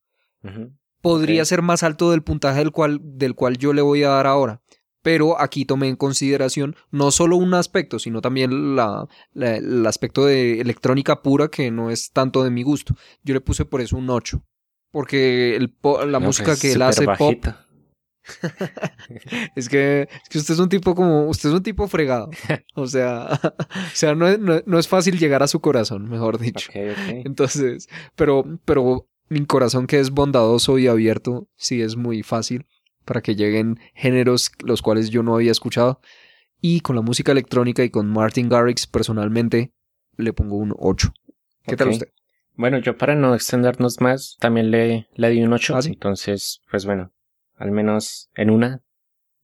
[1.01, 4.27] podría ser más alto del puntaje del cual, del cual yo le voy a dar
[4.27, 4.61] ahora.
[5.03, 10.27] Pero aquí tomé en consideración no solo un aspecto, sino también la, la- el aspecto
[10.27, 12.95] de electrónica pura que no es tanto de mi gusto.
[13.23, 14.43] Yo le puse por eso un 8.
[14.99, 17.45] Porque el po- la No, música pues, que él hace pop
[19.55, 22.31] es que, es que usted es un tipo como, usted es un tipo fregado.
[22.75, 26.39] O sea, o sea, no, es- no- no es fácil llegar a su corazón, mejor
[26.41, 26.69] dicho.
[27.25, 32.67] Entonces, pero, pero mi corazón que es bondadoso y abierto, sí es muy fácil
[33.05, 36.01] para que lleguen géneros los cuales yo no había escuchado.
[36.61, 39.71] Y con la música electrónica y con Martin Garrix personalmente
[40.17, 41.13] le pongo un 8.
[41.69, 42.09] ¿Qué tal usted?
[42.59, 45.77] Bueno, yo para no extendernos más, también le, le di un 8.
[45.77, 45.91] Ah, ¿sí?
[45.91, 47.13] Entonces, pues bueno,
[47.55, 48.83] al menos en una,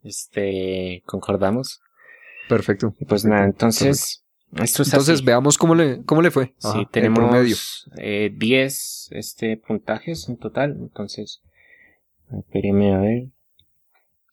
[0.02, 1.80] este, concordamos.
[2.48, 2.90] Perfecto.
[2.90, 4.24] Pues perfecto, nada, entonces,
[4.56, 5.24] esto es Entonces así.
[5.24, 6.56] veamos cómo le, cómo le fue.
[6.60, 10.76] Ajá, tenemos eh, 10 este, puntajes en total.
[10.80, 11.40] Entonces,
[12.36, 13.28] espéreme a ver.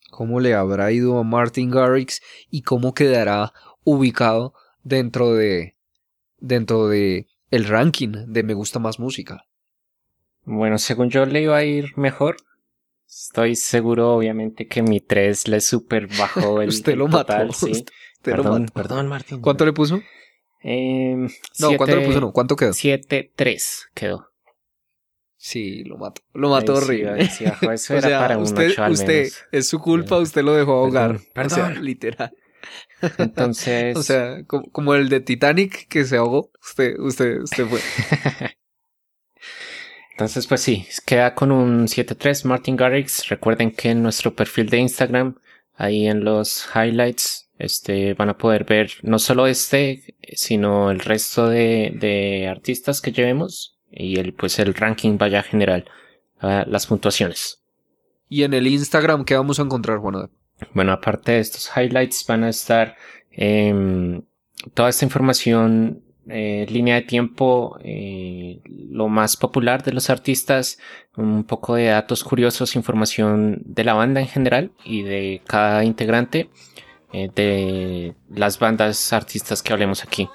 [0.09, 2.19] ¿Cómo le habrá ido a Martin Garrix
[2.49, 3.53] y cómo quedará
[3.83, 5.75] ubicado dentro de
[6.39, 9.45] dentro de el ranking de Me gusta más música?
[10.43, 12.37] Bueno, según yo le iba a ir mejor.
[13.07, 17.51] Estoy seguro, obviamente, que mi 3 le super bajó el, Usted el lo mató.
[17.53, 17.71] sí.
[17.71, 17.91] Usted
[18.35, 18.73] lo perdón, mató.
[18.73, 19.41] perdón, Martín.
[19.41, 20.01] ¿Cuánto le puso?
[20.63, 21.15] Eh,
[21.59, 22.21] No, ¿cuánto le puso?
[22.21, 22.71] No, ¿cuánto quedó?
[22.71, 24.27] 7-3 quedó.
[25.35, 26.21] Sí, lo mató.
[26.33, 27.27] Lo mató sí, horrible.
[27.29, 27.45] sí.
[27.45, 29.43] Eso o era sea, para un usted, 8 al usted, menos.
[29.51, 31.19] es su culpa, usted lo dejó ahogar.
[31.33, 31.85] Perdón, O sea, perdón.
[31.85, 32.33] literal.
[33.17, 37.79] Entonces, O sea, como, como el de Titanic que se ahogó, usted, usted, usted fue.
[40.11, 43.27] entonces pues sí, queda con un 7-3 Martin Garrix.
[43.29, 45.35] Recuerden que en nuestro perfil de Instagram,
[45.75, 51.47] ahí en los highlights, este, van a poder ver no solo este, sino el resto
[51.47, 55.85] de, de artistas que llevemos y el, pues el ranking vaya general,
[56.39, 57.61] ah, las puntuaciones.
[58.29, 60.31] Y en el Instagram, ¿qué vamos a encontrar, Juan?
[60.73, 62.95] Bueno, aparte de estos highlights van a estar
[63.31, 64.21] em,
[64.73, 70.77] toda esta información, eh, línea de tiempo, eh, lo más popular de los artistas,
[71.17, 76.49] un poco de datos curiosos, información de la banda en general y de cada integrante
[77.11, 80.29] eh, de las bandas artistas que hablemos aquí.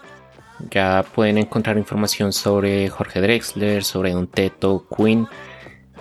[0.71, 5.29] Ya pueden encontrar información sobre Jorge Drexler, sobre Don Teto, Queen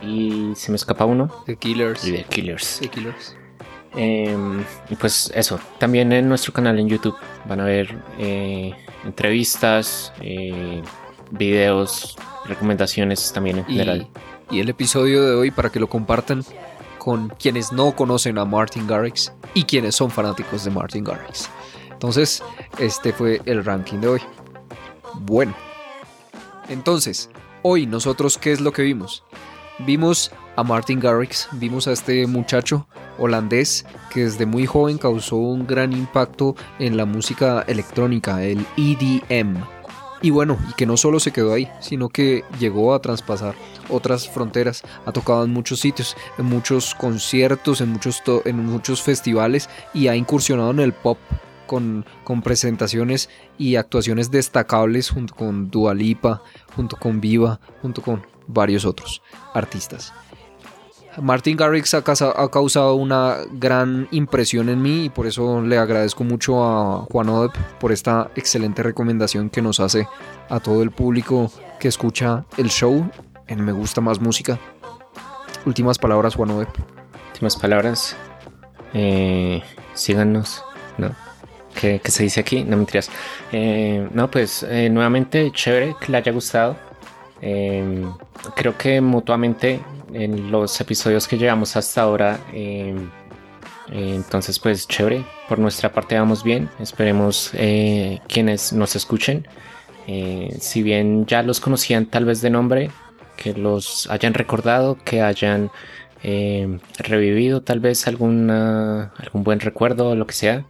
[0.02, 2.06] y se me escapa uno The Killers.
[2.06, 2.80] y The Killers.
[2.82, 3.36] The Killers.
[3.96, 7.16] Em, y pues eso, también en nuestro canal en YouTube
[7.48, 8.74] van a ver eh,
[9.06, 10.82] entrevistas, eh,
[11.32, 14.08] videos, recomendaciones también en Y, general.
[14.52, 16.44] y el episodio de hoy para que lo compartan
[16.98, 21.50] con quienes no conocen a Martin Garrix y quienes son fanáticos de Martin Garrix.
[21.92, 22.44] Entonces,
[22.78, 24.22] este fue el ranking de hoy.
[25.22, 25.56] Bueno,
[26.68, 27.30] entonces,
[27.62, 29.24] hoy nosotros, ¿qué es lo que vimos?
[29.80, 32.88] Vimos a Martin Garrix, vimos a este muchacho
[33.18, 39.64] holandés que desde muy joven causó un gran impacto en la música electrónica, el EDM.
[40.22, 43.54] Y bueno, y que no solo se quedó ahí, sino que llegó a traspasar
[43.90, 49.70] otras fronteras, ha tocado en muchos sitios, en muchos conciertos, en muchos, en muchos festivales
[49.94, 51.18] y ha incursionado en el pop
[51.68, 56.42] con, con, presentaciones y actuaciones destacables junto con Dua Lipa,
[56.76, 59.22] junto con Viva, junto con varios otros
[59.54, 60.14] artistas.
[61.22, 66.64] Martin Garrix ha, causado una gran impresión en mí y por eso le agradezco mucho
[66.64, 70.08] a Juan Odep por esta excelente recomendación que nos hace
[70.50, 73.10] a todo el público que escucha el show
[73.48, 74.60] en Me Gusta Más Música.
[75.66, 76.70] Últimas palabras, Juan Odep.
[77.32, 78.16] Últimas palabras.
[78.94, 79.62] Eh,
[79.94, 80.64] síganos,
[80.98, 81.12] ¿no?
[81.80, 82.64] ¿Qué, se dice aquí?
[82.64, 83.10] No mentiras.
[83.52, 86.76] Eh, no, pues eh, nuevamente chévere que le haya gustado.
[87.42, 89.82] creo que mutuamente
[90.14, 92.40] en los episodios que llevamos hasta ahora.
[92.54, 93.10] Em,
[93.92, 95.26] entonces, pues chévere.
[95.48, 96.70] Por nuestra parte vamos bien.
[96.80, 99.48] Esperemos eh, quienes nos escuchen.
[100.08, 102.92] Eh, si bien ya los conocían tal vez de nombre,
[103.38, 105.72] que los hayan recordado, que hayan
[106.24, 110.66] em, revivido tal vez alguna, algún buen recuerdo o lo que sea.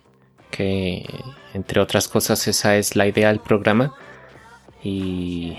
[0.51, 1.05] Que
[1.53, 3.93] entre otras cosas esa es la idea del programa.
[4.83, 5.57] y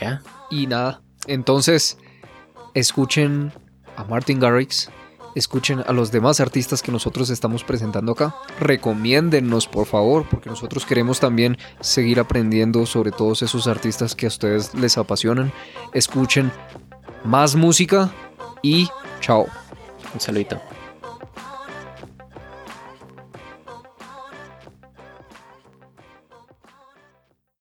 [0.00, 0.22] ya.
[0.50, 1.02] Y nada.
[1.26, 1.98] Entonces,
[2.74, 3.52] escuchen
[3.96, 4.90] a Martin Garrix,
[5.34, 8.34] escuchen a los demás artistas que nosotros estamos presentando acá.
[8.60, 14.28] Recomiéndennos, por favor, porque nosotros queremos también seguir aprendiendo sobre todos esos artistas que a
[14.28, 15.52] ustedes les apasionan.
[15.92, 16.50] Escuchen
[17.24, 18.10] más música
[18.62, 18.88] y
[19.20, 19.46] chao.
[20.14, 20.77] Un saludito.